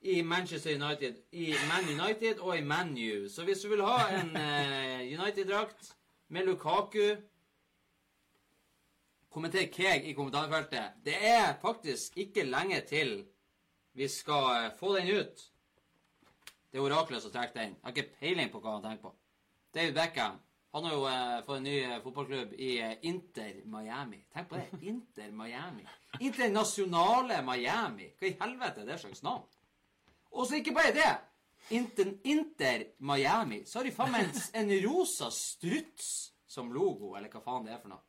[0.00, 3.28] I Manchester United, i Man United og i Man U.
[3.28, 5.92] Så hvis du vil ha en uh, United-drakt
[6.28, 7.16] med Lukaku
[9.38, 10.96] Kommenter Keg i kommentarfeltet.
[11.06, 13.20] Det er faktisk ikke lenge til
[13.94, 15.44] vi skal eh, få den ut.
[16.66, 17.76] Det er oraklet som trekker den.
[17.76, 19.12] Jeg har ikke peiling på hva han tenker på.
[19.76, 20.40] David Beckham
[20.74, 24.18] han har jo eh, fått en ny eh, fotballklubb i eh, Inter Miami.
[24.34, 24.82] Tenk på det.
[24.90, 25.86] Inter Miami.
[26.18, 28.10] Internasjonale Miami.
[28.18, 29.46] Hva i helvete er det slags navn?
[30.34, 31.14] Og så ikke bare det.
[31.78, 33.62] Inter, Inter Miami.
[33.62, 36.12] Så har de faen meg en, en rosa struts
[36.50, 38.02] som logo, eller hva faen det er for noe.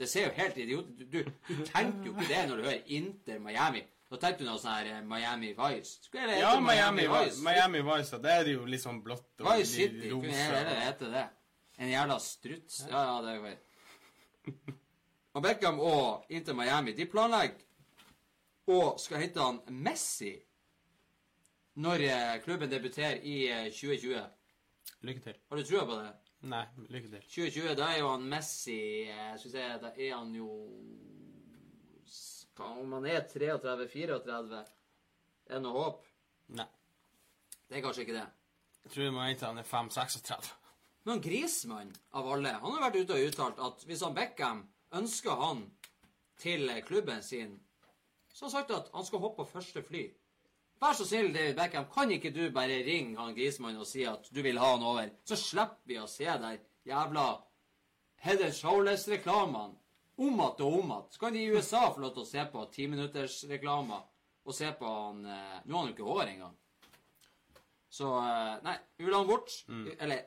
[0.00, 0.92] Det ser jo helt idiot.
[0.96, 1.04] Du,
[1.48, 3.82] du, tenker jo ikke det når du hører Inter Miami.
[4.10, 5.98] Da tenker du noe sånn her eh, Miami Vice.
[6.06, 7.42] Skulle det Ja, hete Miami, Vice?
[7.44, 10.08] Miami Vice, det er jo litt sånn blått og Vice City.
[10.08, 10.22] Rosa.
[10.24, 11.26] Kunne heller hete det.
[11.80, 12.80] En jævla struts.
[12.88, 14.72] Ja, ja, det er greit.
[15.36, 17.60] Og Beckham og Inter Miami, de planlegger
[18.70, 20.32] og skal hente han Messi
[21.80, 24.24] når eh, klubben debuterer i eh, 2020.
[25.06, 25.38] Lykke til.
[25.48, 26.10] Har du trua på det?
[26.48, 27.24] Nei, lykke til.
[27.28, 28.78] 2020, da er jo han Messi
[29.12, 30.46] eh, Skal se, da er han jo
[32.08, 36.06] Skal- Om han er 33-34, er det noe håp?
[36.56, 36.66] Nei.
[37.68, 38.26] Det er kanskje ikke det.
[38.84, 40.50] Jeg tror du må vente til han er 5-36.
[41.08, 44.64] Men Grismann, av alle, han har vært ute og uttalt at hvis han Beckham
[44.98, 45.62] ønsker han
[46.40, 47.54] til klubben sin,
[48.32, 50.02] så har han sagt at han skal hoppe på første fly.
[50.80, 54.30] Vær så snill, David Beckham, kan ikke du bare ringe han Grismann og si at
[54.32, 55.10] du vil ha han over?
[55.28, 56.56] Så slipper vi å se der
[56.88, 57.26] jævla
[58.24, 59.76] Head and Shoulders-reklamene
[60.20, 61.12] om att og om att.
[61.12, 64.02] Så kan de i USA få lov til å se på timinuttersreklamer
[64.44, 66.56] og se på han eh, Nå har han jo ikke hår engang.
[67.88, 69.54] Så eh, Nei, vi vil ha han bort.
[69.98, 70.20] Eller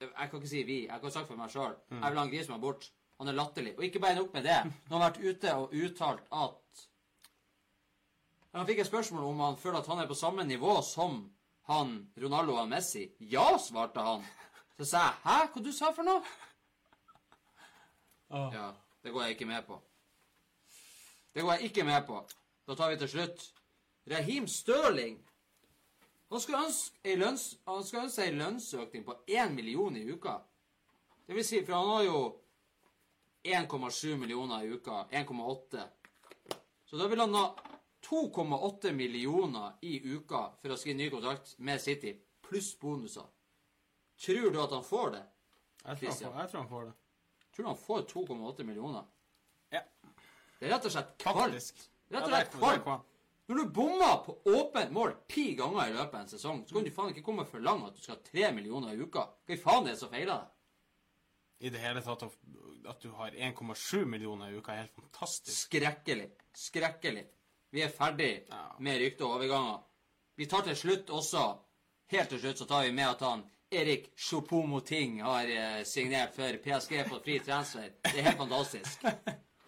[0.00, 0.78] jeg kan ikke si vi.
[0.86, 1.74] Jeg kan sagt for meg sjøl.
[1.90, 2.86] Jeg vil ha han Grismannen bort.
[3.18, 3.74] Han er latterlig.
[3.78, 4.60] Og ikke bare nok med det.
[4.88, 6.86] Nå har han vært ute og uttalt at
[8.52, 11.22] Han fikk et spørsmål om han føler at han er på samme nivå som
[11.70, 13.04] han Ronaldo og Messi.
[13.20, 14.24] Ja, svarte han.
[14.78, 16.22] Så sa jeg hæ, hva du sa for noe?
[18.30, 18.72] Ja,
[19.02, 19.78] det går jeg ikke med på.
[21.34, 22.20] Det går jeg ikke med på.
[22.66, 23.46] Da tar vi til slutt
[24.10, 25.18] Raheem Stirling.
[26.30, 30.38] Han skulle ønske ei lønns, ønske en lønnsøkning på 1 million i uka.
[31.26, 32.20] Det vil si, for han har jo
[33.44, 35.04] 1,7 millioner i uka.
[35.10, 35.86] 1,8.
[36.86, 37.44] Så da vil han ha
[38.06, 42.16] 2,8 millioner i uka for å skrive ny kontrakt med City.
[42.42, 43.26] pluss bonuser.
[44.20, 45.22] Tror du at han får det?
[45.86, 46.94] Jeg tror, han får, jeg tror han får det.
[47.54, 49.04] Tror du han får 2,8 millioner?
[49.70, 49.80] Ja,
[50.58, 51.54] Det er rett og slett kvalmt.
[52.10, 53.06] Rett og slett kvalmt.
[53.50, 56.84] Når du bommer på åpent mål ti ganger i løpet av en sesong, så kan
[56.84, 59.24] du faen ikke komme for langt at du skal ha tre millioner i uka.
[59.46, 60.56] Hva i faen er det som feiler deg?
[61.66, 62.38] I det hele tatt at-
[62.88, 65.68] at du har 1,7 millioner i uka, er helt fantastisk.
[65.68, 66.30] Skrekkelig.
[66.54, 67.26] Skrekkelig.
[67.72, 68.64] Vi er ferdig Ja.
[68.78, 69.78] med rykte og overganger.
[70.36, 71.56] Vi tar til slutt også
[72.10, 76.56] Helt til slutt så tar vi med at han Erik Choupo-Moting har eh, signert for
[76.64, 77.92] PSG på fri transfer.
[78.02, 79.04] Det er helt fantastisk.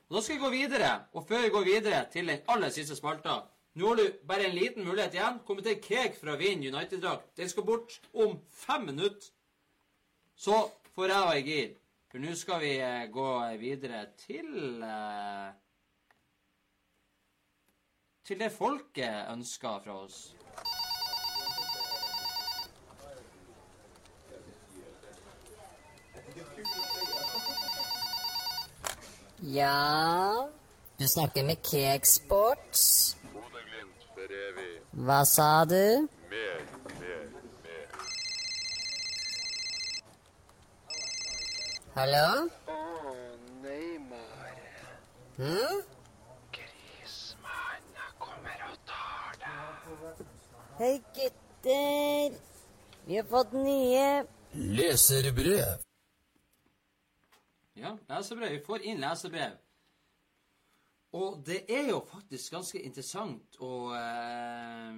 [0.08, 2.96] Og Da skal vi gå videre, og før vi går videre til den aller siste
[2.98, 3.36] spalta
[3.74, 5.38] Nå har du bare en liten mulighet igjen.
[5.46, 7.30] Kommer til Keg fra Vind United-drakt.
[7.36, 9.30] Den skal bort om fem minutter.
[10.36, 10.58] Så
[10.94, 11.70] får jeg være i gir.
[12.10, 13.28] For nå skal vi eh, gå
[13.62, 15.52] videre til eh,
[18.26, 20.34] Til det folket ønsker fra oss.
[29.42, 30.46] Ja
[30.98, 33.16] Du snakker med Cakesports.
[34.92, 36.06] Hva sa du?
[36.30, 36.60] Mer,
[37.00, 37.24] mer,
[37.64, 37.86] mer.
[41.96, 42.28] Hallo?
[42.70, 42.78] Å,
[43.64, 44.54] Neymar.
[45.40, 45.91] Hm?
[50.82, 52.38] Hei, gutter.
[53.06, 54.24] Vi har fått nye.
[54.52, 55.82] Leserbrev.
[57.74, 58.50] Ja, leserbrev.
[58.50, 59.52] Vi får inn leserbrev.
[61.20, 64.90] Og det er jo faktisk ganske interessant å, eh,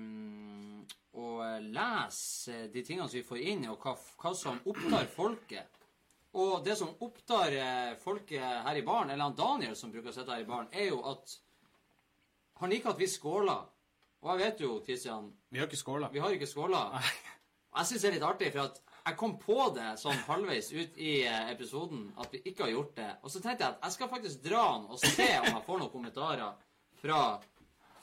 [1.21, 1.29] å
[1.67, 5.85] lese de tingene som vi får inn, og hva, hva som opptar folket.
[6.33, 10.17] Og det som opptar eh, folket her i baren, eller han Daniel som bruker å
[10.17, 11.37] sitte her i baren, er jo at
[12.63, 13.74] han liker at vi skåler.
[14.25, 16.09] Og jeg vet jo, Kristian, Vi har ikke skåla.
[16.13, 16.81] vi har ikke skåla.
[17.75, 20.95] Jeg syns det er litt artig, for at jeg kom på det sånn halvveis ut
[20.97, 23.09] i eh, episoden at vi ikke har gjort det.
[23.21, 25.83] Og så tenkte jeg at jeg skal faktisk dra den og se om jeg får
[25.83, 26.55] noen kommentarer
[27.03, 27.19] fra,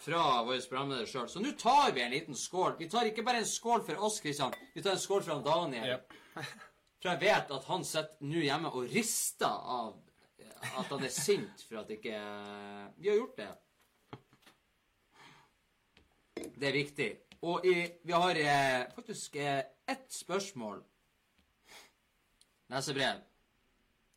[0.04, 1.30] fra vår programleder sjøl.
[1.32, 2.76] Så nå tar vi en liten skål.
[2.78, 4.54] Vi tar ikke bare en skål for oss, Kristian.
[4.76, 5.96] Vi tar en skål for Daniel.
[5.96, 6.14] Yep.
[7.02, 9.96] For jeg vet at han sitter nå hjemme og rister av
[10.78, 12.14] at han er sint for at ikke
[13.00, 13.50] vi har gjort det.
[16.56, 17.10] Det er viktig.
[17.42, 17.76] Og i,
[18.06, 20.84] vi har eh, faktisk eh, ett spørsmål.
[22.72, 23.24] Lesebrev.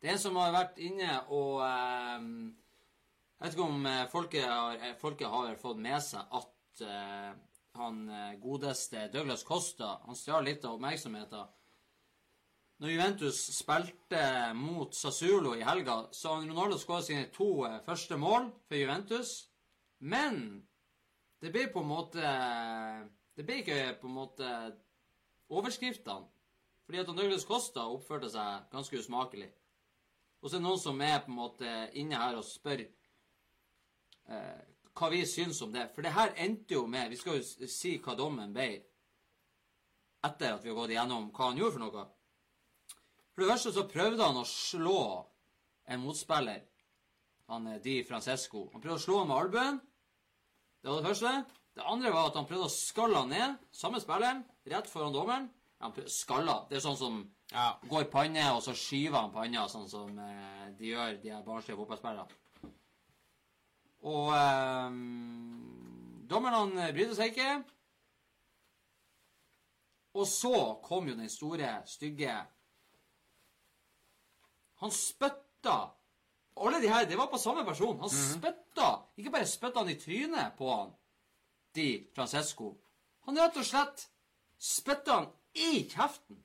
[0.01, 2.27] Det er en som har vært inne og eh,
[3.35, 7.31] Jeg vet ikke om eh, folket, har, eh, folket har fått med seg at eh,
[7.75, 7.97] han
[8.39, 11.49] godeste Douglas Costa han stjal litt av oppmerksomheten.
[12.79, 14.21] Når Juventus spilte
[14.55, 19.33] mot Sassuolo i helga, så har Ronaldo skåret sine to første mål for Juventus.
[19.99, 20.63] Men
[21.45, 22.21] det ble på en måte
[23.37, 24.49] Det ble ikke på en måte
[25.53, 26.25] overskriftene.
[26.85, 29.49] Fordi at Douglas Costa oppførte seg ganske usmakelig.
[30.41, 34.61] Og så er det noen som er på en måte inne her og spør eh,
[34.95, 35.87] hva vi syns om det.
[35.95, 38.69] For det her endte jo med Vi skal jo si hva dommen ble
[40.25, 42.05] etter at vi har gått igjennom hva han gjorde for noe.
[43.33, 45.01] For det første så prøvde han å slå
[45.91, 46.63] en motspiller,
[47.51, 48.69] han eh, Di Francesco.
[48.73, 49.81] Han prøvde å slå ham med albuen.
[50.85, 51.29] Det var det første.
[51.73, 55.47] Det andre var at han prøvde å skalle han ned, samme spilleren, rett foran dommeren.
[55.81, 56.59] Han prøvde, skalla.
[56.69, 57.15] Det er sånn som
[57.51, 57.79] Ja.
[57.89, 62.27] går panne, og så skyver han panna, sånn som eh, de gjør, de barnslige fotballspillerne.
[64.03, 64.91] Og eh,
[66.29, 67.63] han eh, brydde seg ikke.
[70.13, 72.45] Og så kom jo den store, stygge
[74.75, 75.95] Han spytta
[76.55, 77.99] Alle de her, det var på samme person.
[77.99, 78.89] Han spytta.
[79.19, 80.93] Ikke bare spytta han i trynet på han,
[81.75, 82.71] Di Francesco.
[83.27, 84.05] Han rett og slett
[84.61, 86.39] spytta han i kjeften.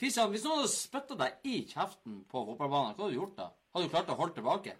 [0.00, 3.52] Christian, hvis noen hadde spytta deg i kjeften på fotballbanen, hva hadde du gjort da?
[3.74, 4.74] Hadde du klart å holde tilbake?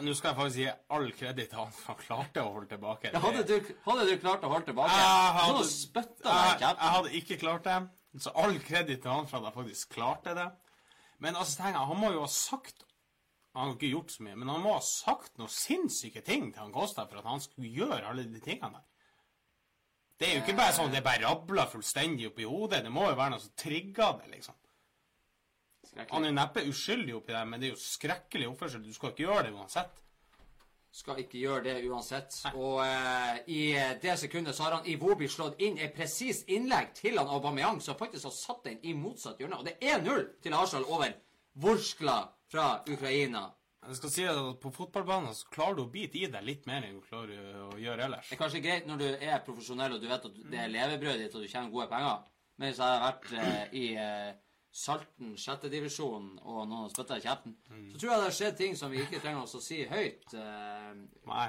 [0.00, 0.66] Nå skal jeg faktisk gi
[0.96, 3.10] all kreditt til han som klarte å holde tilbake.
[3.14, 4.98] Ja, hadde, du, hadde du klart å holde tilbake?
[5.00, 7.78] Jeg hadde, du hadde i jeg, jeg hadde ikke klart det.
[8.20, 10.46] Så all kreditt til han for at jeg faktisk klarte det.
[11.24, 12.84] Men altså, tenk, han må jo ha sagt
[13.54, 16.62] Han har ikke gjort så mye, men han må ha sagt noen sinnssyke ting til
[16.62, 18.86] han Kosta for at han skulle gjøre alle de tingene der.
[20.20, 22.82] Det er jo ikke bare sånn det bare rabler fullstendig opp i hodet.
[22.84, 24.58] Det må jo være noe som trigger det, liksom.
[26.10, 28.84] Han er neppe uskyldig oppi det, men det er jo skrekkelig oppførsel.
[28.84, 30.02] Du skal ikke gjøre det uansett.
[30.92, 32.36] Skal ikke gjøre det uansett.
[32.52, 33.62] Og eh, i
[34.02, 37.98] det sekundet så har han Iwobi slått inn et presist innlegg til han Aubameyang, som
[37.98, 39.62] faktisk har satt den i motsatt hjørne.
[39.62, 41.16] Og det er 1-0 til Arsenal over
[41.64, 42.18] Vorskla
[42.50, 43.46] fra Ukraina.
[43.86, 46.84] Jeg skal si at på fotballbanen så klarer du å bite i deg litt mer
[46.84, 48.28] enn du klarer å gjøre ellers.
[48.28, 51.22] Det er kanskje greit når du er profesjonell og du vet at det er levebrødet
[51.24, 52.20] ditt og du tjener gode penger,
[52.60, 54.30] Men hvis jeg hadde vært eh, i eh,
[54.70, 57.56] Salten sjettedivisjon og noen har spytta i kjeften,
[57.90, 60.34] så tror jeg det har skjedd ting som vi ikke trenger oss å si høyt.
[60.36, 60.92] Eh,
[61.26, 61.48] Nei.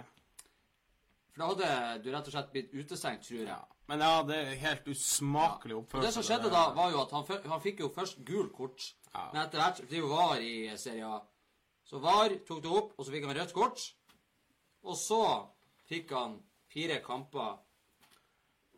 [1.36, 1.68] for da hadde
[2.02, 3.60] du rett og slett blitt utestengt, tror jeg.
[3.91, 6.08] Men ja, det er helt usmakelig Og oppførsel.
[6.08, 8.88] det som skjedde da, var jo at han, han fikk jo først gul kort.
[9.12, 9.30] Ja.
[9.34, 11.20] Men etter hvert Det er jo VAR i Serie A.
[11.88, 13.82] Så VAR tok det opp, og så fikk han rødt kort.
[14.88, 15.24] Og så
[15.89, 16.39] fikk han
[16.72, 17.57] fire kamper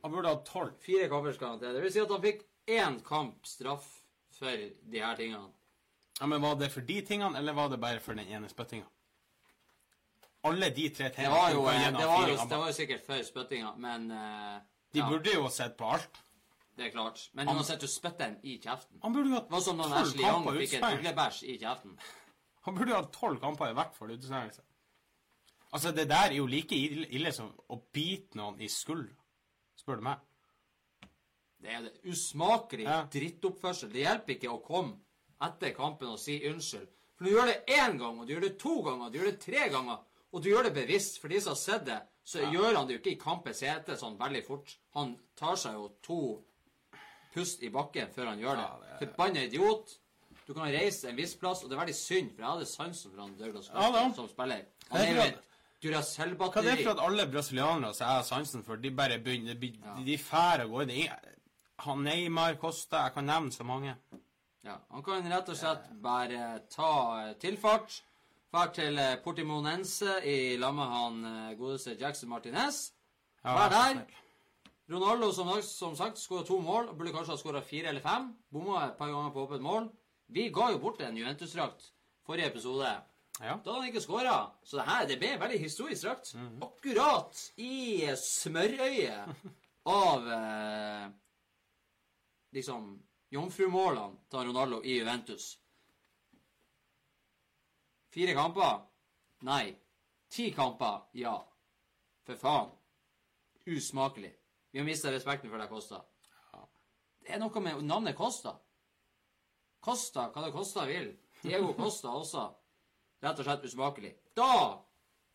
[0.03, 0.73] Han burde ha tolv.
[0.83, 1.75] Fire kampers karantene.
[1.75, 3.85] Det vil si at han fikk én kamp straff
[4.33, 5.51] for de her tingene.
[6.19, 8.85] Ja, men Var det for de tingene, eller var det bare for den ene spyttinga?
[10.43, 12.67] Alle de tre Det tingene var jo, tok han eh, det var jo, det var
[12.67, 14.59] jo sikkert for spyttinga, men uh,
[14.91, 16.19] De ja, burde jo sett på alt.
[16.75, 17.29] Det er klart.
[17.37, 18.99] Men uansett, du spytter den i kjeften.
[19.03, 21.45] Han burde jo hatt ha tolv kamper i utestengelse.
[21.53, 21.57] i.
[22.65, 24.63] Han burde jo hatt tolv kamper i hvert fall utestengelse.
[25.73, 29.15] Altså, det der er jo like ille, som å bite noen i skuldra,
[29.77, 30.21] spør du meg.
[31.63, 32.97] Det er det usmakelig Ja.
[33.13, 33.91] drittoppførsel.
[33.93, 34.97] Det hjelper ikke å komme
[35.41, 36.87] etter kampen og si unnskyld.
[37.15, 39.31] For du gjør det én gang, og du gjør det to ganger, og du gjør
[39.31, 39.97] det tre ganger,
[40.31, 41.19] og du gjør det bevisst.
[41.21, 43.97] For de som har sett det, så gjør han det jo ikke i kampens hete
[43.99, 44.77] sånn veldig fort.
[44.97, 46.19] Han tar seg jo to
[47.33, 48.69] pust i bakken før han gjør det.
[49.01, 49.97] Forbanna idiot.
[50.47, 53.11] Du kan reise en viss plass, og det er veldig synd, for jeg hadde sansen
[53.13, 54.65] for han Douglas Ja, som spiller.
[54.89, 55.41] Han er jo et
[55.83, 56.63] Duracell-batteri.
[56.63, 59.57] Hva er det for at alle brasilianere som jeg har sansen for, de bare begynner
[59.59, 59.71] De,
[60.05, 61.07] de, fær av gårde.
[61.83, 63.95] Han Neymar, Costa Jeg kan nevne så mange.
[64.63, 66.91] Ja, han kan rett og slett bare ta
[67.23, 67.97] eh, tilfart.
[68.53, 72.85] Fær til eh, Portimonense i lag med han eh, godeste Jackson Martinez.
[73.43, 74.03] Ja, Vær der.
[74.91, 76.91] Ronaldo, som, som sagt, skåra to mål.
[76.97, 78.33] Burde kanskje ha skåra fire eller fem.
[78.51, 79.89] Bomma et par ganger på åpent mål.
[80.33, 81.91] Vi ga jo bort en Juventus-drakt
[82.25, 82.91] forrige episode.
[83.39, 83.55] Ja.
[83.63, 84.35] Da hadde han ikke skåra.
[84.63, 86.33] Så det her det ble veldig historisk drakt.
[86.61, 89.47] Akkurat i smørøyet
[89.89, 91.07] av eh,
[92.53, 92.93] liksom
[93.33, 95.53] jomfrumålene til Ronaldo i Juventus.
[98.13, 98.83] Fire kamper?
[99.47, 99.73] Nei.
[100.29, 101.07] Ti kamper?
[101.17, 101.39] Ja.
[102.27, 102.71] For faen.
[103.65, 104.33] Usmakelig.
[104.73, 105.99] Vi har mista respekten for deg, Kosta.
[106.49, 106.63] Ja.
[107.21, 108.55] Det er noe med navnet Kosta.
[109.85, 111.11] Kosta, hva det Kosta vil.
[111.43, 112.47] Diego Kosta også.
[113.21, 114.15] Rett og slett usmakelig.
[114.33, 114.81] Da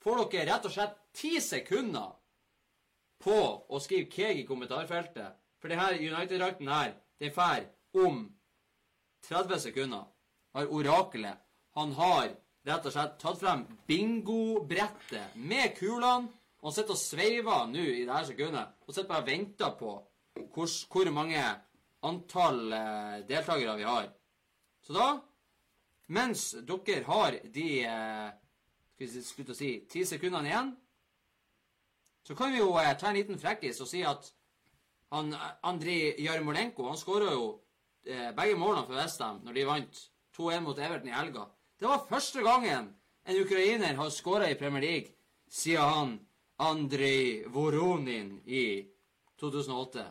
[0.02, 2.16] får dere rett og slett ti sekunder
[3.22, 3.36] på
[3.70, 5.38] å skrive Keg i kommentarfeltet.
[5.62, 7.62] For det her United-drakten her, den fær
[8.02, 8.24] om
[9.28, 10.10] 30 sekunder.
[10.56, 11.38] Har orakelet.
[11.78, 12.32] Han har
[12.66, 16.34] rett og slett tatt frem bingobrettet med kulene.
[16.68, 18.74] Han sitter og sveiver nå i det her sekundet.
[18.84, 19.94] Og sitter bare og venter på
[20.52, 21.44] hvor, hvor mange
[22.04, 24.10] antall eh, deltakere vi har.
[24.84, 25.06] Så da,
[26.12, 28.28] mens dere har de eh,
[28.98, 30.70] skal vi slutte å si, ti sekundene igjen,
[32.28, 34.28] så kan vi jo eh, ta en liten frekkis og si at
[35.14, 37.48] han, eh, Andrij Jarmolenko han skåra jo
[38.04, 40.00] eh, begge målene for Westham når de vant
[40.36, 41.48] 2-1 mot Everton i helga.
[41.80, 42.92] Det var første gangen
[43.24, 45.14] en ukrainer har skåra i Premier League
[45.48, 46.18] siden han
[46.58, 48.86] Andrij Voronin i
[49.38, 50.04] 2008.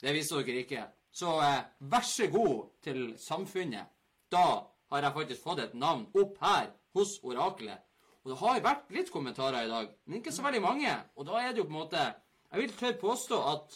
[0.00, 0.84] Det visste dere ikke.
[1.12, 3.90] Så eh, vær så god til samfunnet.
[4.32, 4.46] Da
[4.90, 7.82] har jeg faktisk fått et navn opp her hos oraklet.
[8.22, 10.92] Og det har vært litt kommentarer i dag, men ikke så veldig mange.
[11.16, 12.08] Og da er det jo på en måte
[12.50, 13.74] Jeg vil tørre påstå at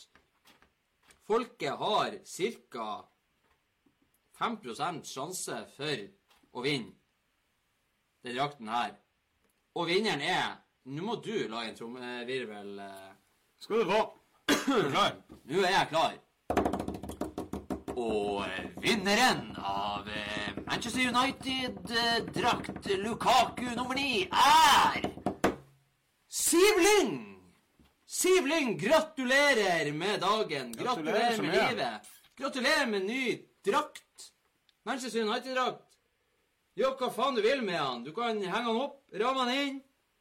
[1.28, 2.86] folket har ca.
[4.34, 6.00] 5% sjanse for
[6.59, 6.90] å vinne
[8.24, 8.96] den drakten her.
[9.78, 12.78] Og vinneren er Nå må du lage en trommevirvel.
[12.78, 13.12] eh.
[13.59, 14.01] Skal du få.
[14.53, 15.12] Er du klar?
[15.49, 16.14] Nå er jeg klar.
[17.95, 25.07] Og eh, vinneren av eh, Manchester United-drakt Lukaku nummer ni er
[26.28, 27.14] Siv Lyng!
[28.07, 30.72] Siv Lyng, gratulerer med dagen.
[30.76, 32.12] Gratulerer Gratulerer med livet.
[32.39, 33.24] Gratulerer med ny
[33.64, 34.28] drakt.
[34.85, 35.80] Manchester United-drakt.
[36.76, 38.05] Gjør hva faen du vil med han.
[38.05, 39.76] Du kan henge han opp, ramme han inn,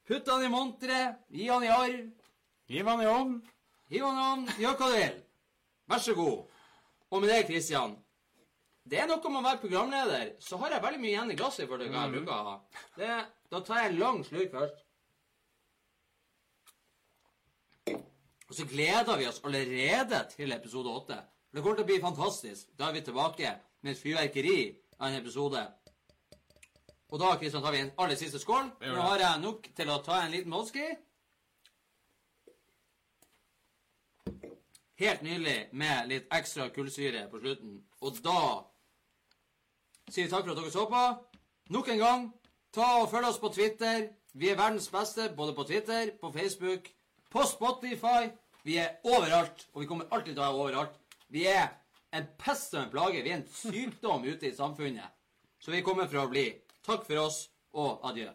[0.07, 2.05] putte han i monteret, gi han i arv.
[2.71, 3.35] Hiv han i ovn.
[3.91, 4.47] Hiv han i ovn.
[4.59, 5.19] gjør hva du vil.
[5.91, 6.39] Vær så god.
[7.13, 7.97] Og med det, Kristian
[8.89, 10.31] Det er noe med å være programleder.
[10.43, 12.55] Så har jeg veldig mye igjen i glasset i det hva jeg bruker å ha.
[12.97, 13.11] Det,
[13.51, 14.81] da tar jeg en lang slurk først.
[18.49, 21.15] Og så gleder vi oss allerede til episode åtte.
[21.47, 22.73] For det kommer til å bli fantastisk.
[22.77, 24.57] Da er vi tilbake med et fyrverkeri
[24.99, 25.63] av en episode.
[27.13, 28.71] Og da Kristian, tar vi en aller siste skål.
[28.81, 30.87] Nå har jeg nok til å ta en liten Molsky.
[34.97, 37.75] Helt nydelig med litt ekstra kullsyre på slutten.
[38.01, 38.39] Og da
[40.09, 41.03] sier vi takk for at dere så på.
[41.77, 42.25] Nok en gang,
[42.73, 44.09] ta og følg oss på Twitter.
[44.33, 46.89] Vi er verdens beste både på Twitter, på Facebook,
[47.29, 48.31] på Spotify.
[48.65, 50.97] Vi er overalt, og vi kommer alltid til å være overalt.
[51.29, 51.75] Vi er
[52.09, 53.21] en pest og en plage.
[53.21, 55.13] Vi er en sykdom ute i samfunnet.
[55.61, 56.49] Så vi kommer fra å bli.
[56.83, 58.29] Takk for oss, og adjø.